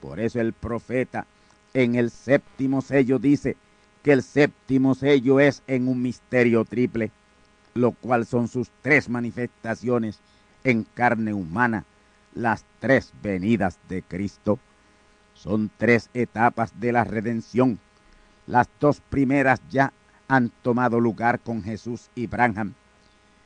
Por 0.00 0.18
eso 0.18 0.40
el 0.40 0.52
profeta 0.52 1.26
en 1.74 1.94
el 1.94 2.10
séptimo 2.10 2.82
sello 2.82 3.18
dice 3.18 3.56
que 4.02 4.12
el 4.12 4.22
séptimo 4.22 4.94
sello 4.94 5.40
es 5.40 5.62
en 5.66 5.88
un 5.88 6.02
misterio 6.02 6.64
triple, 6.64 7.10
lo 7.74 7.92
cual 7.92 8.26
son 8.26 8.48
sus 8.48 8.70
tres 8.82 9.08
manifestaciones 9.08 10.18
en 10.64 10.84
carne 10.84 11.32
humana, 11.32 11.84
las 12.34 12.64
tres 12.80 13.12
venidas 13.22 13.78
de 13.88 14.02
Cristo. 14.02 14.58
Son 15.34 15.70
tres 15.76 16.10
etapas 16.14 16.78
de 16.80 16.92
la 16.92 17.04
redención. 17.04 17.78
Las 18.46 18.68
dos 18.80 19.00
primeras 19.00 19.60
ya 19.70 19.92
han 20.26 20.50
tomado 20.62 20.98
lugar 20.98 21.38
con 21.38 21.62
Jesús 21.62 22.10
y 22.16 22.26
Branham. 22.26 22.74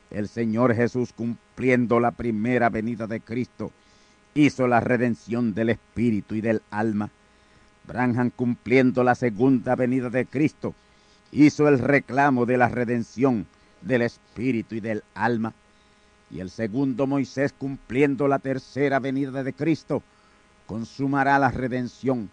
El 0.09 0.27
Señor 0.27 0.73
Jesús, 0.73 1.13
cumpliendo 1.13 1.99
la 1.99 2.11
primera 2.11 2.69
venida 2.69 3.05
de 3.05 3.19
Cristo, 3.19 3.71
hizo 4.33 4.67
la 4.67 4.79
redención 4.79 5.53
del 5.53 5.69
espíritu 5.69 6.33
y 6.33 6.41
del 6.41 6.63
alma. 6.71 7.11
Branham, 7.87 8.31
cumpliendo 8.31 9.03
la 9.03 9.13
segunda 9.13 9.75
venida 9.75 10.09
de 10.09 10.25
Cristo, 10.25 10.73
hizo 11.31 11.67
el 11.67 11.77
reclamo 11.77 12.47
de 12.47 12.57
la 12.57 12.67
redención 12.67 13.45
del 13.81 14.01
espíritu 14.01 14.73
y 14.75 14.79
del 14.79 15.03
alma. 15.13 15.53
Y 16.31 16.39
el 16.39 16.49
segundo 16.49 17.05
Moisés, 17.05 17.53
cumpliendo 17.53 18.27
la 18.27 18.39
tercera 18.39 18.99
venida 18.99 19.43
de 19.43 19.53
Cristo, 19.53 20.01
consumará 20.65 21.37
la 21.37 21.51
redención 21.51 22.31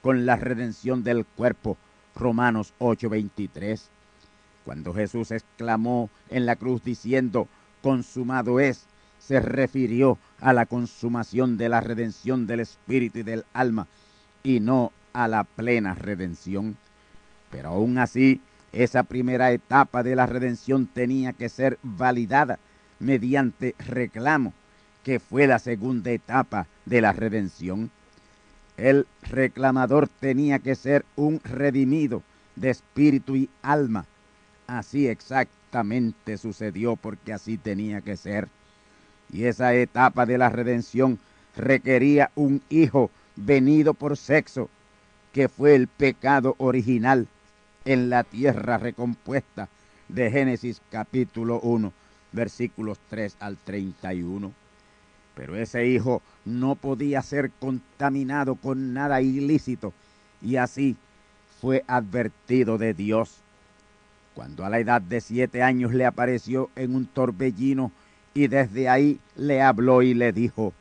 con 0.00 0.24
la 0.24 0.36
redención 0.36 1.04
del 1.04 1.26
cuerpo 1.26 1.76
Romanos 2.18 2.74
8:23. 2.78 3.88
Cuando 4.64 4.92
Jesús 4.92 5.30
exclamó 5.30 6.10
en 6.28 6.44
la 6.44 6.56
cruz 6.56 6.82
diciendo, 6.84 7.48
consumado 7.82 8.60
es, 8.60 8.84
se 9.18 9.40
refirió 9.40 10.18
a 10.40 10.52
la 10.52 10.66
consumación 10.66 11.56
de 11.56 11.68
la 11.68 11.80
redención 11.80 12.46
del 12.46 12.60
espíritu 12.60 13.20
y 13.20 13.22
del 13.22 13.44
alma 13.52 13.86
y 14.42 14.60
no 14.60 14.92
a 15.12 15.28
la 15.28 15.44
plena 15.44 15.94
redención. 15.94 16.76
Pero 17.50 17.70
aún 17.70 17.98
así, 17.98 18.40
esa 18.72 19.02
primera 19.02 19.50
etapa 19.52 20.02
de 20.02 20.14
la 20.14 20.26
redención 20.26 20.86
tenía 20.86 21.32
que 21.32 21.48
ser 21.48 21.78
validada 21.82 22.58
mediante 23.00 23.74
reclamo, 23.78 24.52
que 25.02 25.20
fue 25.20 25.46
la 25.46 25.58
segunda 25.58 26.10
etapa 26.10 26.66
de 26.84 27.00
la 27.00 27.12
redención. 27.12 27.90
El 28.78 29.08
reclamador 29.28 30.08
tenía 30.08 30.60
que 30.60 30.76
ser 30.76 31.04
un 31.16 31.40
redimido 31.40 32.22
de 32.54 32.70
espíritu 32.70 33.34
y 33.34 33.50
alma. 33.60 34.06
Así 34.68 35.08
exactamente 35.08 36.38
sucedió 36.38 36.94
porque 36.94 37.32
así 37.32 37.58
tenía 37.58 38.00
que 38.00 38.16
ser. 38.16 38.48
Y 39.32 39.44
esa 39.44 39.74
etapa 39.74 40.26
de 40.26 40.38
la 40.38 40.48
redención 40.48 41.18
requería 41.56 42.30
un 42.36 42.62
hijo 42.70 43.10
venido 43.34 43.94
por 43.94 44.16
sexo, 44.16 44.70
que 45.32 45.48
fue 45.48 45.74
el 45.74 45.88
pecado 45.88 46.54
original 46.58 47.26
en 47.84 48.10
la 48.10 48.22
tierra 48.22 48.78
recompuesta 48.78 49.68
de 50.08 50.30
Génesis 50.30 50.80
capítulo 50.90 51.58
1, 51.60 51.92
versículos 52.32 52.98
3 53.10 53.36
al 53.40 53.56
31. 53.56 54.52
Pero 55.38 55.54
ese 55.54 55.86
hijo 55.86 56.20
no 56.44 56.74
podía 56.74 57.22
ser 57.22 57.52
contaminado 57.60 58.56
con 58.56 58.92
nada 58.92 59.22
ilícito 59.22 59.92
y 60.42 60.56
así 60.56 60.96
fue 61.60 61.84
advertido 61.86 62.76
de 62.76 62.92
Dios. 62.92 63.36
Cuando 64.34 64.64
a 64.64 64.68
la 64.68 64.80
edad 64.80 65.00
de 65.00 65.20
siete 65.20 65.62
años 65.62 65.94
le 65.94 66.06
apareció 66.06 66.70
en 66.74 66.92
un 66.96 67.06
torbellino 67.06 67.92
y 68.34 68.48
desde 68.48 68.88
ahí 68.88 69.20
le 69.36 69.62
habló 69.62 70.02
y 70.02 70.12
le 70.12 70.32
dijo, 70.32 70.72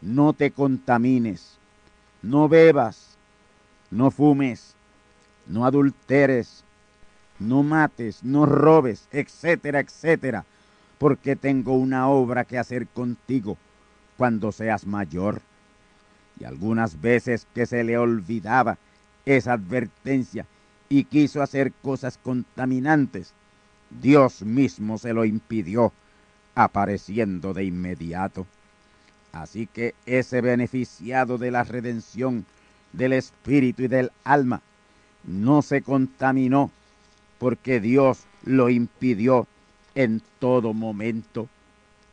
no 0.00 0.32
te 0.32 0.52
contamines, 0.52 1.58
no 2.22 2.48
bebas, 2.48 3.18
no 3.90 4.10
fumes, 4.10 4.74
no 5.46 5.66
adulteres, 5.66 6.64
no 7.38 7.62
mates, 7.62 8.24
no 8.24 8.46
robes, 8.46 9.06
etcétera, 9.12 9.80
etcétera, 9.80 10.46
porque 10.96 11.36
tengo 11.36 11.74
una 11.74 12.08
obra 12.08 12.46
que 12.46 12.56
hacer 12.56 12.86
contigo 12.86 13.58
cuando 14.16 14.52
seas 14.52 14.86
mayor. 14.86 15.40
Y 16.38 16.44
algunas 16.44 17.00
veces 17.00 17.46
que 17.54 17.66
se 17.66 17.84
le 17.84 17.98
olvidaba 17.98 18.78
esa 19.24 19.52
advertencia 19.52 20.46
y 20.88 21.04
quiso 21.04 21.42
hacer 21.42 21.72
cosas 21.72 22.18
contaminantes, 22.22 23.32
Dios 24.00 24.42
mismo 24.42 24.98
se 24.98 25.12
lo 25.12 25.24
impidió, 25.24 25.92
apareciendo 26.54 27.54
de 27.54 27.64
inmediato. 27.64 28.46
Así 29.32 29.66
que 29.66 29.94
ese 30.04 30.40
beneficiado 30.40 31.38
de 31.38 31.50
la 31.50 31.64
redención 31.64 32.44
del 32.92 33.14
espíritu 33.14 33.84
y 33.84 33.88
del 33.88 34.10
alma 34.24 34.60
no 35.24 35.62
se 35.62 35.82
contaminó 35.82 36.70
porque 37.38 37.80
Dios 37.80 38.24
lo 38.44 38.68
impidió 38.68 39.46
en 39.94 40.22
todo 40.38 40.74
momento. 40.74 41.48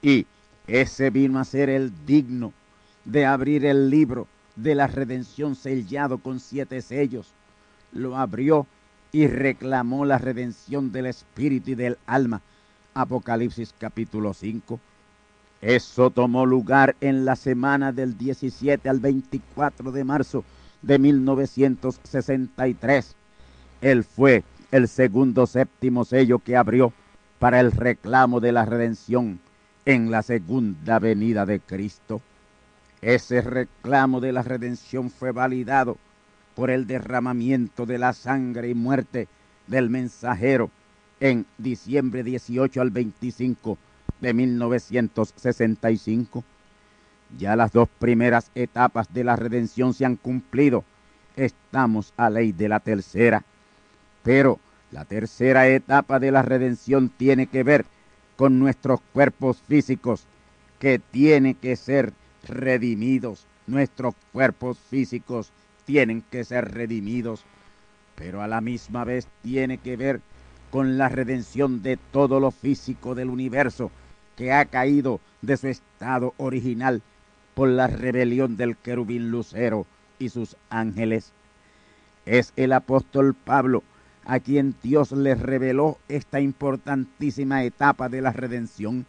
Y 0.01 0.25
ese 0.69 1.09
vino 1.09 1.39
a 1.39 1.45
ser 1.45 1.69
el 1.69 1.91
digno 2.05 2.53
de 3.05 3.25
abrir 3.25 3.65
el 3.65 3.89
libro 3.89 4.27
de 4.55 4.75
la 4.75 4.85
redención 4.87 5.55
sellado 5.55 6.19
con 6.19 6.39
siete 6.39 6.81
sellos. 6.81 7.33
Lo 7.91 8.17
abrió 8.17 8.67
y 9.11 9.27
reclamó 9.27 10.05
la 10.05 10.19
redención 10.19 10.91
del 10.91 11.07
espíritu 11.07 11.71
y 11.71 11.75
del 11.75 11.97
alma. 12.05 12.41
Apocalipsis 12.93 13.73
capítulo 13.77 14.33
5. 14.33 14.79
Eso 15.61 16.09
tomó 16.11 16.45
lugar 16.45 16.95
en 17.01 17.25
la 17.25 17.35
semana 17.35 17.91
del 17.91 18.17
17 18.17 18.87
al 18.87 18.99
24 18.99 19.91
de 19.91 20.03
marzo 20.03 20.45
de 20.81 20.99
1963. 20.99 23.15
Él 23.81 24.03
fue 24.03 24.43
el 24.71 24.87
segundo 24.87 25.47
séptimo 25.47 26.05
sello 26.05 26.37
que 26.39 26.55
abrió 26.55 26.93
para 27.39 27.59
el 27.59 27.71
reclamo 27.71 28.39
de 28.39 28.51
la 28.51 28.65
redención 28.65 29.39
en 29.85 30.11
la 30.11 30.21
segunda 30.21 30.99
venida 30.99 31.45
de 31.45 31.59
Cristo. 31.59 32.21
Ese 33.01 33.41
reclamo 33.41 34.19
de 34.19 34.31
la 34.31 34.41
redención 34.41 35.09
fue 35.09 35.31
validado 35.31 35.97
por 36.55 36.69
el 36.69 36.87
derramamiento 36.87 37.85
de 37.85 37.97
la 37.97 38.13
sangre 38.13 38.69
y 38.69 38.73
muerte 38.73 39.27
del 39.67 39.89
mensajero 39.89 40.69
en 41.19 41.45
diciembre 41.57 42.23
18 42.23 42.81
al 42.81 42.89
25 42.89 43.77
de 44.19 44.33
1965. 44.33 46.43
Ya 47.37 47.55
las 47.55 47.71
dos 47.71 47.87
primeras 47.99 48.51
etapas 48.55 49.13
de 49.13 49.23
la 49.23 49.35
redención 49.35 49.93
se 49.93 50.05
han 50.05 50.15
cumplido. 50.15 50.83
Estamos 51.35 52.13
a 52.17 52.29
ley 52.29 52.51
de 52.51 52.67
la 52.67 52.79
tercera. 52.79 53.43
Pero 54.23 54.59
la 54.91 55.05
tercera 55.05 55.67
etapa 55.67 56.19
de 56.19 56.31
la 56.31 56.41
redención 56.41 57.09
tiene 57.09 57.47
que 57.47 57.63
ver 57.63 57.83
con 57.83 57.98
nuestros 58.47 59.01
cuerpos 59.11 59.61
físicos, 59.67 60.23
que 60.79 60.99
tiene 60.99 61.55
que 61.55 61.75
ser 61.75 62.13
redimidos. 62.47 63.45
Nuestros 63.67 64.15
cuerpos 64.31 64.79
físicos 64.89 65.51
tienen 65.85 66.23
que 66.31 66.45
ser 66.45 66.71
redimidos, 66.71 67.43
pero 68.15 68.41
a 68.41 68.47
la 68.47 68.61
misma 68.61 69.03
vez 69.03 69.27
tiene 69.43 69.77
que 69.77 69.97
ver 69.97 70.21
con 70.71 70.97
la 70.97 71.09
redención 71.09 71.81
de 71.81 71.97
todo 71.97 72.39
lo 72.39 72.51
físico 72.51 73.15
del 73.15 73.29
universo 73.29 73.91
que 74.37 74.53
ha 74.53 74.65
caído 74.65 75.19
de 75.41 75.57
su 75.57 75.67
estado 75.67 76.33
original 76.37 77.01
por 77.55 77.67
la 77.67 77.87
rebelión 77.87 78.55
del 78.55 78.77
querubín 78.77 79.31
lucero 79.31 79.85
y 80.17 80.29
sus 80.29 80.55
ángeles. 80.69 81.33
Es 82.25 82.53
el 82.55 82.71
apóstol 82.71 83.33
Pablo 83.33 83.83
a 84.25 84.39
quien 84.39 84.75
Dios 84.83 85.11
le 85.11 85.35
reveló 85.35 85.97
esta 86.07 86.39
importantísima 86.39 87.63
etapa 87.63 88.09
de 88.09 88.21
la 88.21 88.31
redención. 88.31 89.05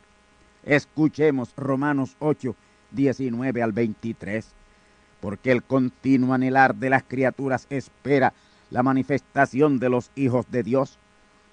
Escuchemos 0.64 1.52
Romanos 1.56 2.16
8, 2.18 2.54
19 2.92 3.62
al 3.62 3.72
23. 3.72 4.46
Porque 5.20 5.52
el 5.52 5.62
continuo 5.62 6.34
anhelar 6.34 6.74
de 6.74 6.90
las 6.90 7.02
criaturas 7.02 7.66
espera 7.70 8.32
la 8.70 8.82
manifestación 8.82 9.78
de 9.78 9.90
los 9.90 10.10
hijos 10.14 10.50
de 10.50 10.62
Dios. 10.62 10.98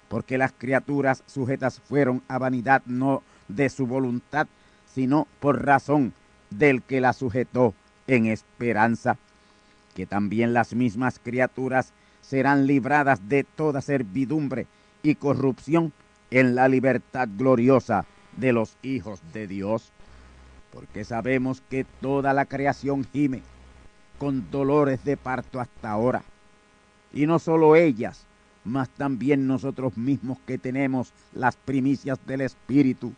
Porque 0.08 0.38
las 0.38 0.52
criaturas 0.52 1.22
sujetas 1.26 1.80
fueron 1.80 2.22
a 2.28 2.38
vanidad 2.38 2.82
no 2.86 3.22
de 3.48 3.68
su 3.68 3.86
voluntad, 3.86 4.46
sino 4.94 5.26
por 5.40 5.64
razón 5.64 6.14
del 6.50 6.82
que 6.82 7.00
la 7.00 7.12
sujetó 7.12 7.74
en 8.06 8.26
esperanza. 8.26 9.18
Que 9.94 10.06
también 10.06 10.54
las 10.54 10.74
mismas 10.74 11.20
criaturas 11.22 11.92
serán 12.28 12.66
libradas 12.66 13.28
de 13.28 13.44
toda 13.44 13.80
servidumbre 13.80 14.66
y 15.02 15.14
corrupción 15.14 15.92
en 16.30 16.54
la 16.54 16.68
libertad 16.68 17.28
gloriosa 17.36 18.04
de 18.36 18.52
los 18.52 18.76
hijos 18.82 19.20
de 19.32 19.46
Dios 19.46 19.92
porque 20.72 21.04
sabemos 21.04 21.62
que 21.68 21.84
toda 22.00 22.32
la 22.32 22.46
creación 22.46 23.04
gime 23.12 23.42
con 24.18 24.50
dolores 24.50 25.04
de 25.04 25.16
parto 25.16 25.60
hasta 25.60 25.90
ahora. 25.90 26.22
Y 27.12 27.26
no 27.26 27.38
solo 27.38 27.76
ellas, 27.76 28.26
mas 28.64 28.88
también 28.90 29.46
nosotros 29.46 29.96
mismos 29.96 30.38
que 30.46 30.58
tenemos 30.58 31.12
las 31.32 31.56
primicias 31.56 32.18
del 32.26 32.42
Espíritu. 32.42 33.12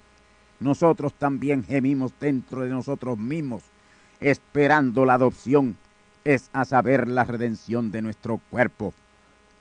Nosotros 0.60 1.14
también 1.14 1.64
gemimos 1.64 2.12
dentro 2.20 2.62
de 2.62 2.70
nosotros 2.70 3.18
mismos, 3.18 3.62
esperando 4.20 5.04
la 5.04 5.14
adopción, 5.14 5.76
es 6.24 6.50
a 6.52 6.64
saber 6.64 7.08
la 7.08 7.24
redención 7.24 7.90
de 7.90 8.02
nuestro 8.02 8.40
cuerpo. 8.50 8.94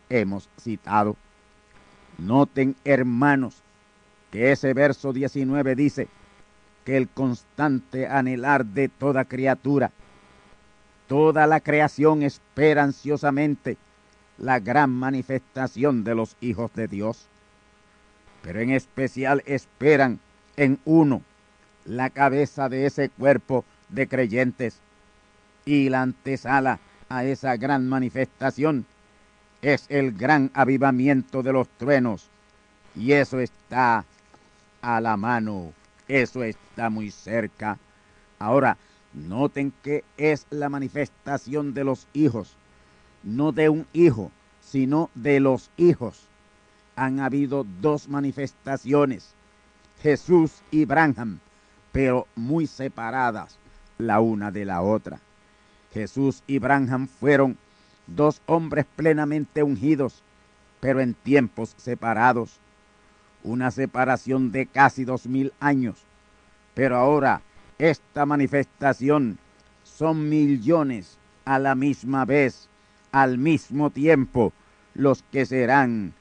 Hemos 0.09 0.49
citado. 0.59 1.15
Noten, 2.17 2.75
hermanos, 2.83 3.61
que 4.31 4.51
ese 4.51 4.73
verso 4.73 5.13
19 5.13 5.75
dice, 5.75 6.07
el 6.95 7.07
constante 7.07 8.07
anhelar 8.07 8.65
de 8.65 8.89
toda 8.89 9.25
criatura. 9.25 9.91
Toda 11.07 11.47
la 11.47 11.59
creación 11.59 12.23
espera 12.23 12.83
ansiosamente 12.83 13.77
la 14.37 14.59
gran 14.59 14.91
manifestación 14.91 16.03
de 16.03 16.15
los 16.15 16.35
hijos 16.39 16.73
de 16.73 16.87
Dios, 16.87 17.25
pero 18.41 18.59
en 18.59 18.69
especial 18.69 19.43
esperan 19.45 20.19
en 20.55 20.79
uno 20.85 21.21
la 21.85 22.09
cabeza 22.09 22.69
de 22.69 22.85
ese 22.85 23.09
cuerpo 23.09 23.65
de 23.89 24.07
creyentes 24.07 24.79
y 25.65 25.89
la 25.89 26.01
antesala 26.01 26.79
a 27.09 27.23
esa 27.23 27.57
gran 27.57 27.87
manifestación 27.87 28.85
es 29.61 29.85
el 29.89 30.13
gran 30.13 30.51
avivamiento 30.53 31.43
de 31.43 31.53
los 31.53 31.67
truenos 31.69 32.29
y 32.95 33.11
eso 33.13 33.39
está 33.39 34.05
a 34.81 35.01
la 35.01 35.17
mano 35.17 35.73
eso 36.09 36.43
está 36.43 36.89
muy 36.89 37.11
cerca. 37.11 37.77
Ahora, 38.39 38.77
noten 39.13 39.71
que 39.83 40.03
es 40.17 40.45
la 40.49 40.67
manifestación 40.67 41.73
de 41.73 41.83
los 41.83 42.07
hijos, 42.13 42.55
no 43.23 43.51
de 43.51 43.69
un 43.69 43.87
hijo, 43.93 44.31
sino 44.59 45.09
de 45.13 45.39
los 45.39 45.69
hijos. 45.77 46.23
Han 46.95 47.19
habido 47.19 47.65
dos 47.79 48.09
manifestaciones, 48.09 49.35
Jesús 50.01 50.63
y 50.71 50.85
Branham, 50.85 51.39
pero 51.91 52.27
muy 52.35 52.67
separadas 52.67 53.57
la 53.99 54.19
una 54.19 54.51
de 54.51 54.65
la 54.65 54.81
otra. 54.81 55.19
Jesús 55.93 56.43
y 56.47 56.59
Branham 56.59 57.07
fueron 57.07 57.57
dos 58.07 58.41
hombres 58.45 58.85
plenamente 58.95 59.63
ungidos, 59.63 60.23
pero 60.79 61.01
en 61.01 61.13
tiempos 61.13 61.73
separados 61.77 62.59
una 63.43 63.71
separación 63.71 64.51
de 64.51 64.65
casi 64.65 65.05
dos 65.05 65.25
mil 65.25 65.53
años. 65.59 65.97
Pero 66.73 66.97
ahora 66.97 67.41
esta 67.77 68.25
manifestación 68.25 69.37
son 69.83 70.29
millones 70.29 71.17
a 71.45 71.59
la 71.59 71.75
misma 71.75 72.25
vez, 72.25 72.69
al 73.11 73.37
mismo 73.37 73.89
tiempo, 73.89 74.53
los 74.93 75.23
que 75.31 75.45
serán 75.45 76.13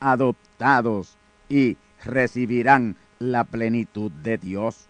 adoptados 0.00 1.16
y 1.48 1.76
recibirán 2.04 2.96
la 3.18 3.44
plenitud 3.44 4.10
de 4.10 4.38
Dios. 4.38 4.88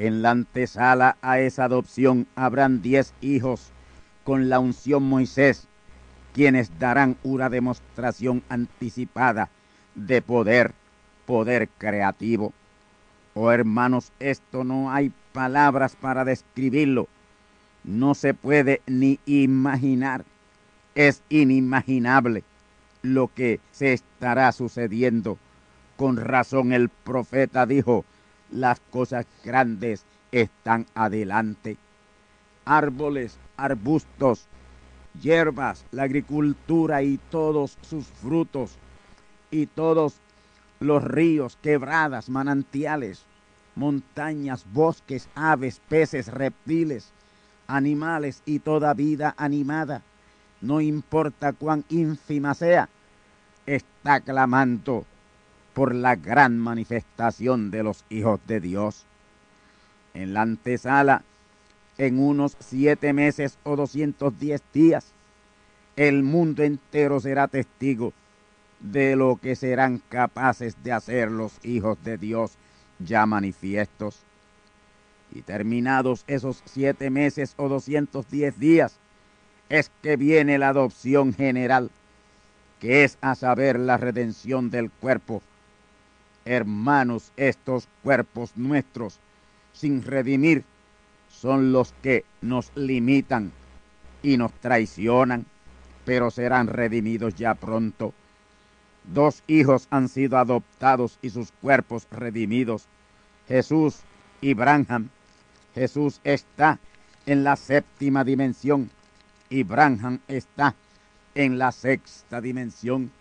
En 0.00 0.22
la 0.22 0.30
antesala 0.30 1.16
a 1.22 1.40
esa 1.40 1.64
adopción 1.64 2.28
habrán 2.36 2.82
diez 2.82 3.12
hijos 3.20 3.72
con 4.22 4.48
la 4.48 4.60
unción 4.60 5.02
Moisés, 5.02 5.66
quienes 6.34 6.78
darán 6.78 7.16
una 7.24 7.50
demostración 7.50 8.44
anticipada 8.48 9.50
de 9.96 10.22
poder, 10.22 10.72
poder 11.26 11.68
creativo. 11.78 12.52
Oh 13.34 13.50
hermanos, 13.50 14.12
esto 14.20 14.62
no 14.62 14.92
hay 14.92 15.10
palabras 15.32 15.96
para 15.96 16.24
describirlo. 16.24 17.08
No 17.82 18.14
se 18.14 18.34
puede 18.34 18.82
ni 18.86 19.18
imaginar. 19.26 20.24
Es 20.94 21.24
inimaginable 21.28 22.44
lo 23.02 23.34
que 23.34 23.58
se 23.72 23.94
estará 23.94 24.52
sucediendo. 24.52 25.38
Con 25.96 26.18
razón 26.18 26.72
el 26.72 26.88
profeta 26.88 27.66
dijo, 27.66 28.04
las 28.50 28.80
cosas 28.90 29.26
grandes 29.44 30.04
están 30.32 30.86
adelante. 30.94 31.76
Árboles, 32.64 33.38
arbustos, 33.56 34.46
hierbas, 35.20 35.84
la 35.90 36.04
agricultura 36.04 37.02
y 37.02 37.18
todos 37.30 37.78
sus 37.82 38.06
frutos, 38.06 38.78
y 39.50 39.66
todos 39.66 40.16
los 40.80 41.02
ríos, 41.02 41.58
quebradas, 41.62 42.28
manantiales, 42.28 43.24
montañas, 43.74 44.64
bosques, 44.72 45.28
aves, 45.34 45.80
peces, 45.88 46.28
reptiles, 46.28 47.10
animales 47.66 48.42
y 48.44 48.58
toda 48.58 48.94
vida 48.94 49.34
animada, 49.36 50.02
no 50.60 50.80
importa 50.80 51.52
cuán 51.52 51.84
ínfima 51.88 52.54
sea, 52.54 52.88
está 53.66 54.20
clamando 54.20 55.04
por 55.78 55.94
la 55.94 56.16
gran 56.16 56.58
manifestación 56.58 57.70
de 57.70 57.84
los 57.84 58.04
hijos 58.10 58.40
de 58.48 58.58
Dios. 58.58 59.04
En 60.12 60.34
la 60.34 60.42
antesala, 60.42 61.22
en 61.98 62.18
unos 62.18 62.56
siete 62.58 63.12
meses 63.12 63.58
o 63.62 63.76
doscientos 63.76 64.36
diez 64.40 64.60
días, 64.74 65.12
el 65.94 66.24
mundo 66.24 66.64
entero 66.64 67.20
será 67.20 67.46
testigo 67.46 68.12
de 68.80 69.14
lo 69.14 69.36
que 69.36 69.54
serán 69.54 70.02
capaces 70.08 70.74
de 70.82 70.90
hacer 70.90 71.30
los 71.30 71.64
hijos 71.64 71.96
de 72.02 72.18
Dios 72.18 72.54
ya 72.98 73.24
manifiestos. 73.24 74.18
Y 75.32 75.42
terminados 75.42 76.24
esos 76.26 76.60
siete 76.64 77.08
meses 77.08 77.54
o 77.56 77.68
doscientos 77.68 78.28
diez 78.28 78.58
días, 78.58 78.96
es 79.68 79.92
que 80.02 80.16
viene 80.16 80.58
la 80.58 80.70
adopción 80.70 81.32
general, 81.32 81.92
que 82.80 83.04
es 83.04 83.16
a 83.20 83.36
saber 83.36 83.78
la 83.78 83.96
redención 83.96 84.70
del 84.70 84.90
cuerpo. 84.90 85.40
Hermanos, 86.50 87.30
estos 87.36 87.88
cuerpos 88.02 88.52
nuestros, 88.56 89.20
sin 89.74 90.02
redimir, 90.02 90.64
son 91.28 91.72
los 91.72 91.92
que 92.02 92.24
nos 92.40 92.72
limitan 92.74 93.52
y 94.22 94.38
nos 94.38 94.52
traicionan, 94.54 95.44
pero 96.06 96.30
serán 96.30 96.68
redimidos 96.68 97.34
ya 97.34 97.54
pronto. 97.54 98.14
Dos 99.04 99.42
hijos 99.46 99.88
han 99.90 100.08
sido 100.08 100.38
adoptados 100.38 101.18
y 101.20 101.28
sus 101.28 101.52
cuerpos 101.52 102.06
redimidos. 102.10 102.86
Jesús 103.46 104.00
y 104.40 104.54
Branham. 104.54 105.10
Jesús 105.74 106.18
está 106.24 106.78
en 107.26 107.44
la 107.44 107.56
séptima 107.56 108.24
dimensión 108.24 108.90
y 109.50 109.64
Branham 109.64 110.20
está 110.28 110.74
en 111.34 111.58
la 111.58 111.72
sexta 111.72 112.40
dimensión. 112.40 113.12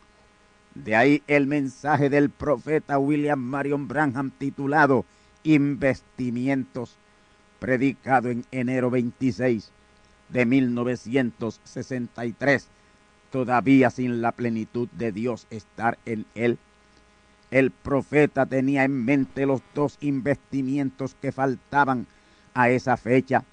De 0.84 0.96
ahí 0.96 1.22
el 1.28 1.48
mensaje 1.48 2.10
del 2.10 2.30
profeta 2.30 3.00
William 3.00 3.40
Marion 3.40 3.88
Branham 3.88 4.32
titulado 4.32 5.06
Investimientos, 5.44 6.98
predicado 7.60 8.30
en 8.30 8.46
enero 8.52 8.90
26 8.90 9.72
de 10.30 10.46
1963 10.46 12.68
todavía 13.32 13.90
sin 13.90 14.22
la 14.22 14.32
plenitud 14.32 14.88
de 14.92 15.12
Dios 15.12 15.48
estar 15.50 15.98
en 16.06 16.26
él. 16.36 16.58
El 17.50 17.72
profeta 17.72 18.46
tenía 18.46 18.84
en 18.84 19.06
mente 19.06 19.46
los 19.46 19.62
dos 19.74 19.98
investimientos 20.02 21.16
que 21.22 21.32
faltaban 21.32 22.08
a 22.54 22.70
esa 22.70 22.98
fecha. 22.98 23.46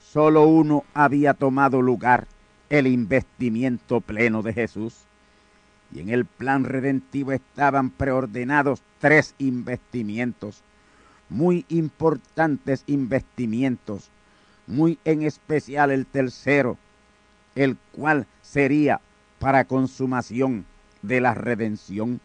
Solo 0.00 0.46
uno 0.46 0.84
había 0.94 1.34
tomado 1.34 1.82
lugar, 1.82 2.28
el 2.70 2.86
investimiento 2.86 4.00
pleno 4.00 4.42
de 4.42 4.52
Jesús. 4.52 5.06
Y 5.94 6.00
en 6.00 6.08
el 6.08 6.24
plan 6.24 6.64
redentivo 6.64 7.32
estaban 7.32 7.90
preordenados 7.90 8.82
tres 8.98 9.34
investimientos, 9.38 10.62
muy 11.28 11.66
importantes 11.68 12.84
investimientos, 12.86 14.10
muy 14.66 14.98
en 15.04 15.22
especial 15.22 15.90
el 15.90 16.06
tercero, 16.06 16.78
el 17.54 17.76
cual 17.92 18.26
sería 18.42 19.00
para 19.38 19.64
consumación 19.64 20.64
de 21.02 21.20
la 21.20 21.34
redención. 21.34 22.20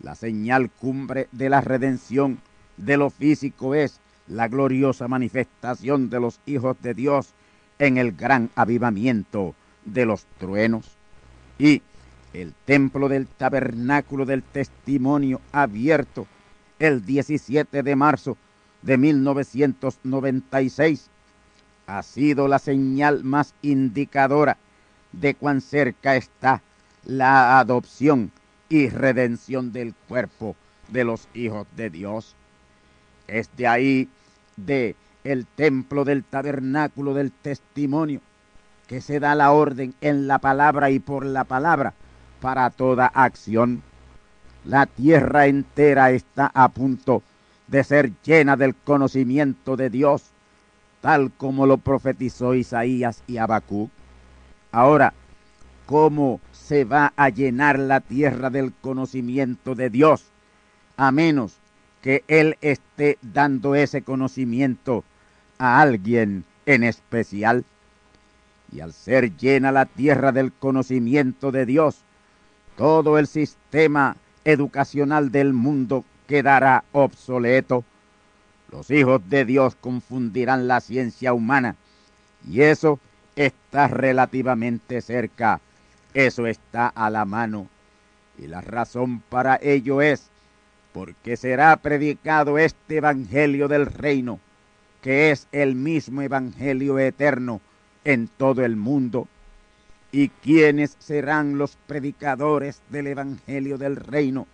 La 0.00 0.14
señal 0.14 0.70
cumbre 0.70 1.28
de 1.32 1.50
la 1.50 1.60
redención 1.60 2.38
de 2.76 2.96
lo 2.96 3.10
físico 3.10 3.74
es 3.74 4.00
la 4.28 4.48
gloriosa 4.48 5.08
manifestación 5.08 6.10
de 6.10 6.20
los 6.20 6.40
hijos 6.46 6.76
de 6.82 6.94
Dios 6.94 7.34
en 7.78 7.98
el 7.98 8.12
gran 8.12 8.50
avivamiento 8.54 9.54
de 9.84 10.06
los 10.06 10.26
truenos. 10.38 10.96
Y 11.58 11.82
el 12.32 12.54
templo 12.64 13.08
del 13.08 13.26
tabernáculo 13.26 14.26
del 14.26 14.42
testimonio 14.42 15.40
abierto 15.52 16.26
el 16.78 17.04
17 17.04 17.82
de 17.82 17.96
marzo 17.96 18.36
de 18.82 18.96
1996 18.96 21.10
ha 21.86 22.02
sido 22.02 22.48
la 22.48 22.58
señal 22.58 23.24
más 23.24 23.54
indicadora 23.62 24.58
de 25.12 25.34
cuán 25.34 25.60
cerca 25.60 26.16
está 26.16 26.62
la 27.04 27.58
adopción 27.58 28.30
y 28.68 28.90
redención 28.90 29.72
del 29.72 29.94
cuerpo 30.06 30.54
de 30.88 31.04
los 31.04 31.28
hijos 31.32 31.66
de 31.76 31.88
Dios. 31.88 32.36
Es 33.26 33.48
de 33.56 33.66
ahí, 33.66 34.08
de 34.56 34.94
el 35.24 35.46
templo 35.46 36.04
del 36.04 36.24
tabernáculo 36.24 37.14
del 37.14 37.32
testimonio, 37.32 38.20
que 38.86 39.00
se 39.00 39.18
da 39.18 39.34
la 39.34 39.52
orden 39.52 39.94
en 40.02 40.28
la 40.28 40.38
palabra 40.38 40.90
y 40.90 40.98
por 40.98 41.24
la 41.24 41.44
palabra 41.44 41.94
para 42.40 42.70
toda 42.70 43.06
acción. 43.06 43.82
La 44.64 44.86
tierra 44.86 45.46
entera 45.46 46.10
está 46.10 46.50
a 46.54 46.68
punto 46.68 47.22
de 47.66 47.84
ser 47.84 48.12
llena 48.24 48.56
del 48.56 48.74
conocimiento 48.74 49.76
de 49.76 49.90
Dios, 49.90 50.30
tal 51.00 51.30
como 51.32 51.66
lo 51.66 51.78
profetizó 51.78 52.54
Isaías 52.54 53.22
y 53.26 53.38
Habacuc. 53.38 53.90
Ahora, 54.72 55.14
¿cómo 55.86 56.40
se 56.52 56.84
va 56.84 57.12
a 57.16 57.28
llenar 57.28 57.78
la 57.78 58.00
tierra 58.00 58.50
del 58.50 58.72
conocimiento 58.72 59.74
de 59.74 59.90
Dios? 59.90 60.26
A 60.96 61.12
menos 61.12 61.56
que 62.02 62.24
Él 62.28 62.56
esté 62.60 63.18
dando 63.22 63.74
ese 63.74 64.02
conocimiento 64.02 65.04
a 65.58 65.80
alguien 65.80 66.44
en 66.66 66.84
especial. 66.84 67.64
Y 68.70 68.80
al 68.80 68.92
ser 68.92 69.36
llena 69.36 69.72
la 69.72 69.86
tierra 69.86 70.32
del 70.32 70.52
conocimiento 70.52 71.50
de 71.50 71.64
Dios, 71.64 72.04
todo 72.78 73.18
el 73.18 73.26
sistema 73.26 74.16
educacional 74.44 75.32
del 75.32 75.52
mundo 75.52 76.04
quedará 76.28 76.84
obsoleto. 76.92 77.82
Los 78.70 78.88
hijos 78.92 79.20
de 79.28 79.44
Dios 79.44 79.74
confundirán 79.74 80.68
la 80.68 80.80
ciencia 80.80 81.32
humana 81.32 81.74
y 82.48 82.60
eso 82.60 83.00
está 83.34 83.88
relativamente 83.88 85.00
cerca. 85.00 85.60
Eso 86.14 86.46
está 86.46 86.86
a 86.86 87.10
la 87.10 87.24
mano. 87.24 87.66
Y 88.38 88.46
la 88.46 88.60
razón 88.60 89.22
para 89.28 89.58
ello 89.60 90.00
es 90.00 90.28
porque 90.92 91.36
será 91.36 91.76
predicado 91.78 92.58
este 92.58 92.98
Evangelio 92.98 93.66
del 93.66 93.86
Reino, 93.86 94.38
que 95.02 95.32
es 95.32 95.48
el 95.50 95.74
mismo 95.74 96.22
Evangelio 96.22 97.00
eterno 97.00 97.60
en 98.04 98.28
todo 98.28 98.64
el 98.64 98.76
mundo. 98.76 99.26
¿Y 100.10 100.28
quiénes 100.28 100.96
serán 100.98 101.58
los 101.58 101.76
predicadores 101.86 102.80
del 102.88 103.08
Evangelio 103.08 103.76
del 103.76 103.96
Reino 103.96 104.46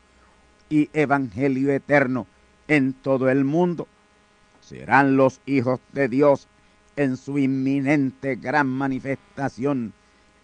y 0.69 0.91
Evangelio 0.93 1.71
eterno 1.73 2.27
en 2.67 2.93
todo 2.93 3.29
el 3.29 3.45
mundo? 3.45 3.87
Serán 4.61 5.17
los 5.17 5.41
hijos 5.47 5.81
de 5.93 6.09
Dios 6.09 6.49
en 6.97 7.17
su 7.17 7.39
inminente 7.39 8.35
gran 8.37 8.67
manifestación 8.67 9.93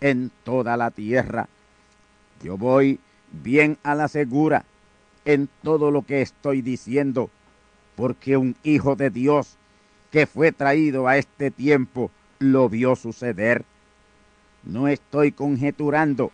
en 0.00 0.30
toda 0.44 0.76
la 0.76 0.90
tierra. 0.90 1.48
Yo 2.42 2.56
voy 2.56 3.00
bien 3.32 3.78
a 3.82 3.94
la 3.94 4.08
segura 4.08 4.64
en 5.24 5.48
todo 5.62 5.90
lo 5.90 6.02
que 6.02 6.22
estoy 6.22 6.62
diciendo, 6.62 7.30
porque 7.96 8.36
un 8.36 8.56
hijo 8.62 8.96
de 8.96 9.10
Dios 9.10 9.56
que 10.10 10.26
fue 10.26 10.52
traído 10.52 11.08
a 11.08 11.18
este 11.18 11.50
tiempo 11.50 12.10
lo 12.38 12.68
vio 12.68 12.96
suceder. 12.96 13.64
No 14.62 14.88
estoy 14.88 15.32
conjeturando, 15.32 16.30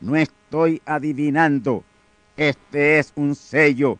no 0.00 0.16
estoy 0.16 0.80
adivinando. 0.86 1.84
Este 2.36 2.98
es 2.98 3.12
un 3.16 3.34
sello 3.34 3.98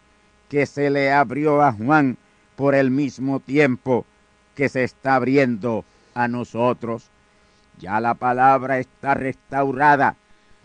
que 0.49 0.67
se 0.67 0.91
le 0.91 1.13
abrió 1.13 1.63
a 1.63 1.73
Juan 1.73 2.17
por 2.57 2.75
el 2.75 2.91
mismo 2.91 3.41
tiempo 3.41 4.07
que 4.55 4.69
se 4.69 4.85
está 4.85 5.17
abriendo 5.17 5.85
a 6.15 6.29
nosotros. 6.29 7.11
Ya 7.79 8.01
la 8.01 8.15
palabra 8.15 8.79
está 8.79 9.15
restaurada, 9.15 10.17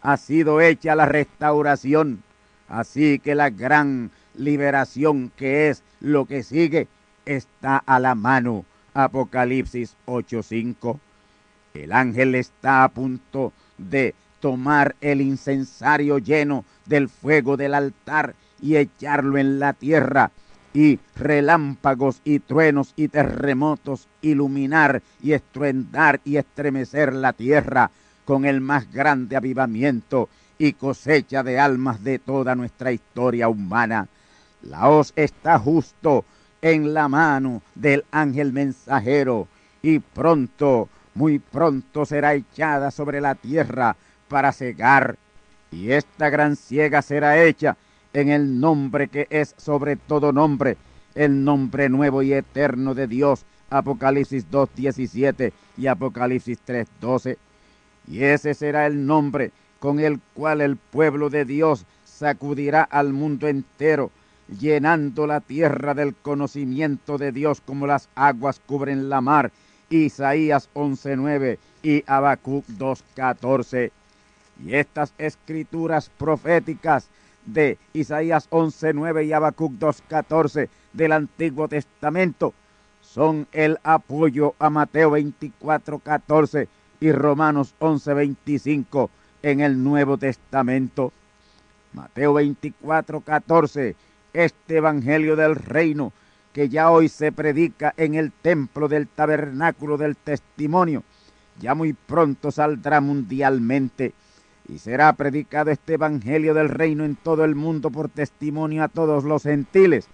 ha 0.01 0.17
sido 0.17 0.61
hecha 0.61 0.95
la 0.95 1.05
restauración. 1.05 2.23
Así 2.67 3.19
que 3.19 3.35
la 3.35 3.49
gran 3.49 4.09
liberación 4.35 5.31
que 5.35 5.69
es 5.69 5.83
lo 5.99 6.25
que 6.25 6.41
sigue 6.41 6.87
está 7.25 7.77
a 7.77 7.99
la 7.99 8.15
mano. 8.15 8.65
Apocalipsis 8.93 9.95
8:5. 10.05 10.99
El 11.73 11.91
ángel 11.91 12.35
está 12.35 12.83
a 12.83 12.89
punto 12.89 13.53
de 13.77 14.13
tomar 14.39 14.95
el 15.01 15.21
incensario 15.21 16.19
lleno 16.19 16.65
del 16.85 17.09
fuego 17.09 17.57
del 17.57 17.73
altar 17.73 18.35
y 18.61 18.75
echarlo 18.75 19.37
en 19.37 19.59
la 19.59 19.73
tierra 19.73 20.31
y 20.73 20.99
relámpagos 21.15 22.21
y 22.23 22.39
truenos 22.39 22.93
y 22.95 23.07
terremotos 23.07 24.07
iluminar 24.21 25.01
y 25.21 25.33
estruendar 25.33 26.19
y 26.25 26.37
estremecer 26.37 27.13
la 27.13 27.33
tierra 27.33 27.91
con 28.25 28.45
el 28.45 28.61
más 28.61 28.91
grande 28.91 29.35
avivamiento 29.35 30.29
y 30.57 30.73
cosecha 30.73 31.43
de 31.43 31.59
almas 31.59 32.03
de 32.03 32.19
toda 32.19 32.55
nuestra 32.55 32.91
historia 32.91 33.49
humana. 33.49 34.07
La 34.61 34.89
hoz 34.89 35.13
está 35.15 35.59
justo 35.59 36.25
en 36.61 36.93
la 36.93 37.07
mano 37.07 37.61
del 37.75 38.05
ángel 38.11 38.53
mensajero 38.53 39.47
y 39.81 39.99
pronto, 39.99 40.87
muy 41.15 41.39
pronto 41.39 42.05
será 42.05 42.33
echada 42.33 42.91
sobre 42.91 43.21
la 43.21 43.35
tierra 43.35 43.95
para 44.27 44.51
cegar. 44.51 45.17
Y 45.71 45.91
esta 45.91 46.29
gran 46.29 46.55
ciega 46.55 47.01
será 47.01 47.43
hecha 47.43 47.77
en 48.13 48.29
el 48.29 48.59
nombre 48.59 49.07
que 49.07 49.27
es 49.29 49.55
sobre 49.57 49.95
todo 49.95 50.31
nombre, 50.31 50.77
el 51.15 51.43
nombre 51.43 51.89
nuevo 51.89 52.21
y 52.21 52.33
eterno 52.33 52.93
de 52.93 53.07
Dios, 53.07 53.45
Apocalipsis 53.69 54.49
2.17 54.51 55.51
y 55.77 55.87
Apocalipsis 55.87 56.59
3.12. 56.65 57.37
Y 58.07 58.23
ese 58.23 58.53
será 58.53 58.85
el 58.85 59.05
nombre 59.05 59.51
con 59.79 59.99
el 59.99 60.19
cual 60.33 60.61
el 60.61 60.77
pueblo 60.77 61.29
de 61.29 61.45
Dios 61.45 61.85
sacudirá 62.05 62.83
al 62.83 63.11
mundo 63.11 63.47
entero, 63.47 64.11
llenando 64.59 65.25
la 65.25 65.41
tierra 65.41 65.93
del 65.93 66.15
conocimiento 66.15 67.17
de 67.17 67.31
Dios 67.31 67.61
como 67.61 67.87
las 67.87 68.09
aguas 68.15 68.61
cubren 68.65 69.09
la 69.09 69.21
mar. 69.21 69.51
Isaías 69.97 70.69
11.9 70.73 71.57
y 71.83 72.03
Habacuc 72.07 72.65
2.14. 72.67 73.91
Y 74.63 74.75
estas 74.75 75.13
escrituras 75.17 76.09
proféticas 76.17 77.07
de 77.45 77.77
Isaías 77.93 78.49
11.9 78.49 79.25
y 79.25 79.33
Habacuc 79.33 79.73
2.14 79.73 80.69
del 80.93 81.11
Antiguo 81.11 81.67
Testamento 81.67 82.53
son 83.01 83.47
el 83.51 83.77
apoyo 83.83 84.55
a 84.59 84.69
Mateo 84.69 85.11
24.14 85.11 86.67
y 86.99 87.11
Romanos 87.11 87.75
11.25 87.79 89.09
en 89.43 89.59
el 89.59 89.83
Nuevo 89.83 90.17
Testamento. 90.17 91.11
Mateo 91.93 92.33
24.14, 92.35 93.95
este 94.33 94.77
Evangelio 94.77 95.35
del 95.35 95.55
Reino 95.55 96.11
que 96.53 96.69
ya 96.69 96.91
hoy 96.91 97.09
se 97.09 97.31
predica 97.31 97.93
en 97.97 98.13
el 98.13 98.31
templo 98.31 98.87
del 98.87 99.07
tabernáculo 99.07 99.97
del 99.97 100.15
testimonio, 100.15 101.03
ya 101.59 101.75
muy 101.75 101.93
pronto 101.93 102.51
saldrá 102.51 103.01
mundialmente 103.01 104.13
y 104.67 104.79
será 104.79 105.13
predicado 105.13 105.71
este 105.71 105.95
Evangelio 105.95 106.53
del 106.53 106.69
Reino 106.69 107.03
en 107.03 107.15
todo 107.15 107.43
el 107.43 107.55
mundo 107.55 107.91
por 107.91 108.09
testimonio 108.09 108.83
a 108.83 108.87
todos 108.87 109.23
los 109.23 109.43
gentiles. 109.43 110.07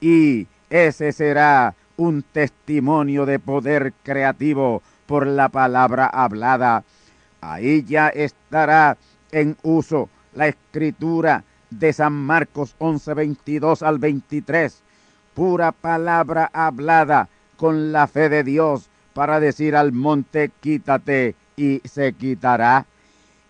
Y 0.00 0.46
ese 0.68 1.12
será 1.12 1.74
un 1.96 2.22
testimonio 2.22 3.24
de 3.24 3.38
poder 3.38 3.94
creativo 4.02 4.82
por 5.06 5.26
la 5.26 5.48
palabra 5.48 6.06
hablada. 6.06 6.84
Ahí 7.40 7.84
ya 7.84 8.08
estará 8.08 8.98
en 9.32 9.56
uso 9.62 10.10
la 10.34 10.48
escritura 10.48 11.44
de 11.70 11.92
San 11.92 12.12
Marcos 12.12 12.74
11, 12.78 13.14
22 13.14 13.82
al 13.82 13.98
23, 13.98 14.82
pura 15.36 15.70
palabra 15.70 16.50
hablada 16.52 17.28
con 17.56 17.92
la 17.92 18.08
fe 18.08 18.28
de 18.28 18.42
Dios 18.42 18.88
para 19.14 19.38
decir 19.38 19.76
al 19.76 19.92
monte 19.92 20.50
quítate 20.60 21.36
y 21.56 21.80
se 21.84 22.12
quitará 22.14 22.86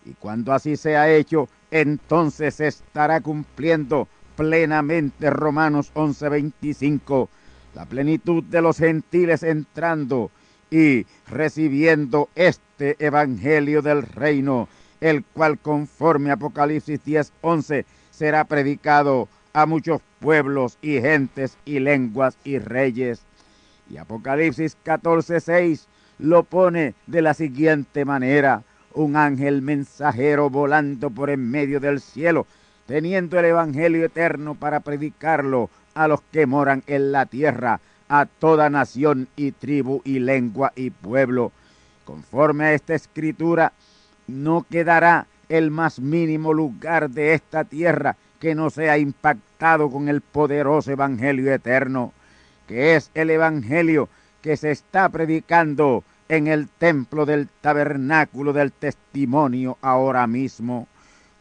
y 0.07 0.13
cuando 0.13 0.53
así 0.53 0.77
sea 0.77 1.09
hecho, 1.09 1.49
entonces 1.69 2.61
estará 2.61 3.19
cumpliendo 3.19 4.07
plenamente 4.37 5.29
Romanos 5.29 5.91
11:25, 5.95 7.27
la 7.75 7.85
plenitud 7.85 8.43
de 8.43 8.61
los 8.61 8.77
gentiles 8.77 9.43
entrando 9.43 10.31
y 10.71 11.05
recibiendo 11.27 12.29
este 12.35 12.95
evangelio 13.05 13.81
del 13.81 14.03
reino, 14.03 14.69
el 15.01 15.25
cual 15.25 15.59
conforme 15.59 16.31
Apocalipsis 16.31 17.03
10:11 17.03 17.85
será 18.09 18.45
predicado 18.45 19.27
a 19.53 19.65
muchos 19.65 20.01
pueblos 20.19 20.77
y 20.81 20.99
gentes 20.99 21.57
y 21.65 21.79
lenguas 21.79 22.37
y 22.43 22.59
reyes. 22.59 23.21
Y 23.89 23.97
Apocalipsis 23.97 24.77
14:6 24.85 25.87
lo 26.19 26.43
pone 26.43 26.93
de 27.05 27.21
la 27.21 27.33
siguiente 27.33 28.05
manera: 28.05 28.63
un 28.93 29.15
ángel 29.15 29.61
mensajero 29.61 30.49
volando 30.49 31.09
por 31.09 31.29
en 31.29 31.49
medio 31.49 31.79
del 31.79 32.01
cielo, 32.01 32.47
teniendo 32.85 33.39
el 33.39 33.45
Evangelio 33.45 34.05
eterno 34.05 34.55
para 34.55 34.79
predicarlo 34.79 35.69
a 35.93 36.07
los 36.07 36.21
que 36.31 36.45
moran 36.45 36.83
en 36.87 37.11
la 37.11 37.25
tierra, 37.25 37.79
a 38.09 38.25
toda 38.25 38.69
nación 38.69 39.27
y 39.35 39.51
tribu 39.51 40.01
y 40.03 40.19
lengua 40.19 40.71
y 40.75 40.89
pueblo. 40.89 41.51
Conforme 42.05 42.65
a 42.65 42.73
esta 42.73 42.95
escritura, 42.95 43.73
no 44.27 44.65
quedará 44.69 45.27
el 45.49 45.71
más 45.71 45.99
mínimo 45.99 46.53
lugar 46.53 47.09
de 47.09 47.33
esta 47.33 47.63
tierra 47.63 48.15
que 48.39 48.55
no 48.55 48.69
sea 48.69 48.97
impactado 48.97 49.89
con 49.89 50.09
el 50.09 50.21
poderoso 50.21 50.91
Evangelio 50.91 51.53
eterno, 51.53 52.13
que 52.67 52.95
es 52.95 53.09
el 53.13 53.29
Evangelio 53.29 54.09
que 54.41 54.57
se 54.57 54.71
está 54.71 55.09
predicando 55.09 56.03
en 56.29 56.47
el 56.47 56.67
templo 56.67 57.25
del 57.25 57.47
tabernáculo 57.61 58.53
del 58.53 58.71
testimonio 58.71 59.77
ahora 59.81 60.27
mismo. 60.27 60.87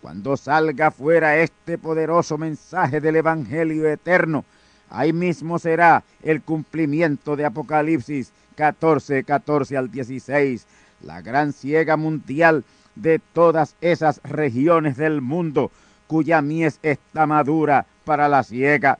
Cuando 0.00 0.36
salga 0.36 0.90
fuera 0.90 1.36
este 1.38 1.78
poderoso 1.78 2.38
mensaje 2.38 3.00
del 3.00 3.16
Evangelio 3.16 3.88
eterno, 3.88 4.44
ahí 4.88 5.12
mismo 5.12 5.58
será 5.58 6.04
el 6.22 6.42
cumplimiento 6.42 7.36
de 7.36 7.44
Apocalipsis 7.44 8.32
14, 8.54 9.24
14 9.24 9.76
al 9.76 9.90
16, 9.90 10.66
la 11.02 11.20
gran 11.20 11.52
ciega 11.52 11.96
mundial 11.96 12.64
de 12.94 13.18
todas 13.18 13.74
esas 13.80 14.20
regiones 14.22 14.96
del 14.96 15.20
mundo 15.20 15.70
cuya 16.06 16.42
mies 16.42 16.78
está 16.82 17.26
madura 17.26 17.86
para 18.04 18.28
la 18.28 18.42
ciega. 18.42 18.98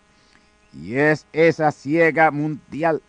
Y 0.73 0.97
es 0.97 1.27
esa 1.33 1.73
ciega 1.73 2.31
mundial 2.31 3.01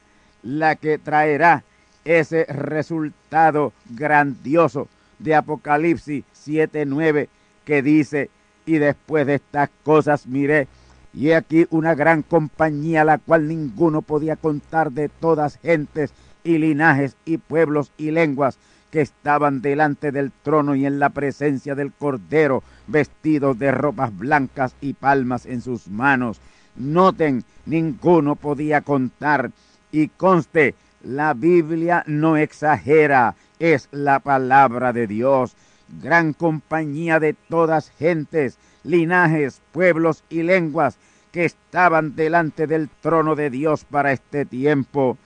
la 0.44 0.76
que 0.76 0.98
traerá 0.98 1.64
ese 2.06 2.46
resultado 2.46 3.74
grandioso 3.90 4.88
de 5.20 5.36
Apocalipsis 5.36 6.24
7:9 6.34 7.28
que 7.66 7.82
dice, 7.82 8.30
y 8.66 8.78
después 8.78 9.28
de 9.28 9.36
estas 9.36 9.70
cosas 9.84 10.28
miré, 10.28 10.68
y 11.14 11.32
aquí 11.32 11.68
una 11.70 11.96
gran 11.96 12.22
compañía, 12.22 13.04
la 13.04 13.18
cual 13.18 13.48
ninguno 13.48 14.02
podía 14.02 14.36
contar 14.36 14.92
de 14.92 15.10
todas 15.10 15.58
gentes 15.58 16.14
y 16.44 16.60
linajes 16.60 17.18
y 17.26 17.38
pueblos 17.38 17.92
y 17.98 18.12
lenguas 18.12 18.58
que 18.92 19.02
estaban 19.02 19.62
delante 19.62 20.12
del 20.12 20.32
trono 20.44 20.76
y 20.76 20.86
en 20.86 21.00
la 21.00 21.10
presencia 21.10 21.76
del 21.76 21.92
Cordero, 21.92 22.64
vestidos 22.88 23.60
de 23.60 23.72
ropas 23.72 24.18
blancas 24.18 24.76
y 24.82 24.94
palmas 24.94 25.46
en 25.46 25.62
sus 25.62 25.88
manos. 25.88 26.40
Noten, 26.76 27.44
ninguno 27.66 28.36
podía 28.36 28.82
contar, 28.82 29.52
y 29.92 30.10
conste 30.10 30.76
la 31.04 31.34
Biblia 31.34 32.04
no 32.08 32.38
exagera, 32.38 33.36
es 33.60 33.88
la 33.92 34.20
palabra 34.20 34.94
de 34.94 35.08
Dios. 35.08 35.56
Gran 36.02 36.34
compañía 36.34 37.20
de 37.20 37.34
todas 37.34 37.92
gentes, 37.92 38.58
linajes, 38.84 39.62
pueblos 39.72 40.24
y 40.30 40.44
lenguas 40.44 40.98
que 41.32 41.46
estaban 41.46 42.16
delante 42.16 42.68
del 42.68 42.90
trono 42.90 43.36
de 43.36 43.50
Dios 43.50 43.86
para 43.86 44.12
este 44.12 44.46
tiempo. 44.46 45.18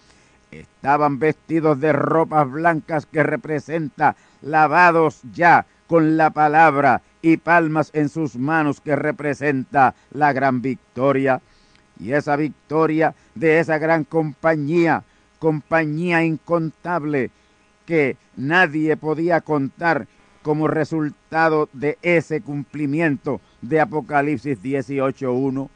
Estaban 0.51 1.19
vestidos 1.19 1.79
de 1.79 1.93
ropas 1.93 2.51
blancas 2.51 3.05
que 3.05 3.23
representa 3.23 4.15
lavados 4.41 5.21
ya 5.33 5.65
con 5.91 6.15
la 6.15 6.29
palabra 6.29 7.01
y 7.21 7.35
palmas 7.35 7.89
en 7.91 8.07
sus 8.07 8.37
manos 8.37 8.79
que 8.79 8.95
representa 8.95 9.93
la 10.13 10.31
gran 10.31 10.61
victoria. 10.61 11.41
Y 11.99 12.13
esa 12.13 12.37
victoria 12.37 13.13
de 13.35 13.59
esa 13.59 13.77
gran 13.77 14.05
compañía 14.05 15.03
compañía 15.37 16.23
incontable 16.23 17.29
que 17.85 18.15
nadie 18.37 18.95
podía 18.95 19.41
contar 19.41 20.07
como 20.43 20.69
resultado 20.69 21.67
de 21.73 21.97
ese 22.03 22.39
cumplimiento 22.39 23.41
de 23.61 23.81
Apocalipsis 23.81 24.63
18.1. 24.63 25.67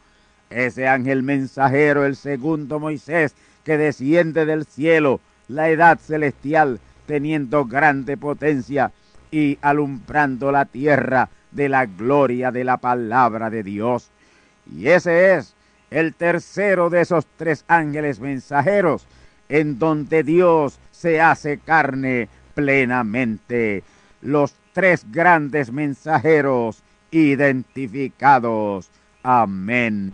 Ese 0.50 0.88
ángel 0.88 1.24
mensajero, 1.24 2.06
el 2.06 2.16
segundo 2.16 2.80
Moisés, 2.80 3.36
que 3.66 3.78
desciende 3.78 4.46
del 4.46 4.64
cielo, 4.66 5.20
la 5.50 5.68
edad 5.68 6.00
celestial, 6.00 6.80
teniendo 7.06 7.66
grande 7.66 8.16
potencia 8.16 8.94
y 9.36 9.60
alumbrando 9.62 10.50
la 10.50 10.64
tierra 10.64 11.28
de 11.52 11.68
la 11.68 11.86
gloria 11.86 12.54
de 12.54 12.64
la 12.64 12.78
palabra 12.78 13.50
de 13.50 13.64
Dios. 13.64 14.10
Y 14.74 14.88
ese 14.88 15.36
es 15.36 15.56
el 15.92 16.14
tercero 16.14 16.90
de 16.90 17.02
esos 17.02 17.28
tres 17.36 17.66
ángeles 17.68 18.22
mensajeros, 18.22 19.06
en 19.50 19.78
donde 19.78 20.24
Dios 20.24 20.80
se 20.92 21.20
hace 21.20 21.58
carne 21.58 22.30
plenamente. 22.54 23.84
Los 24.22 24.56
tres 24.72 25.06
grandes 25.12 25.70
mensajeros 25.70 26.82
identificados. 27.12 28.90
Amén. 29.22 30.14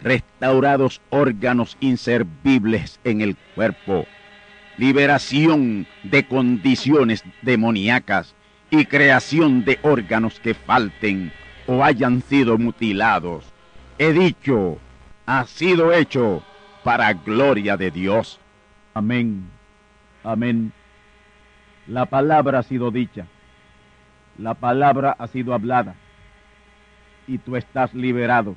restaurados 0.00 1.00
órganos 1.10 1.76
inservibles 1.80 3.00
en 3.04 3.20
el 3.20 3.36
cuerpo, 3.54 4.06
liberación 4.76 5.86
de 6.04 6.26
condiciones 6.26 7.24
demoníacas 7.42 8.34
y 8.70 8.84
creación 8.84 9.64
de 9.64 9.78
órganos 9.82 10.40
que 10.40 10.54
falten 10.54 11.32
o 11.66 11.84
hayan 11.84 12.22
sido 12.22 12.58
mutilados. 12.58 13.44
He 13.98 14.12
dicho, 14.12 14.78
ha 15.26 15.44
sido 15.46 15.92
hecho 15.92 16.42
para 16.84 17.12
gloria 17.12 17.76
de 17.76 17.90
Dios. 17.90 18.38
Amén, 18.94 19.48
amén. 20.22 20.72
La 21.86 22.06
palabra 22.06 22.60
ha 22.60 22.62
sido 22.62 22.90
dicha, 22.90 23.26
la 24.36 24.54
palabra 24.54 25.16
ha 25.18 25.26
sido 25.26 25.54
hablada 25.54 25.94
y 27.26 27.38
tú 27.38 27.56
estás 27.56 27.92
liberado 27.94 28.56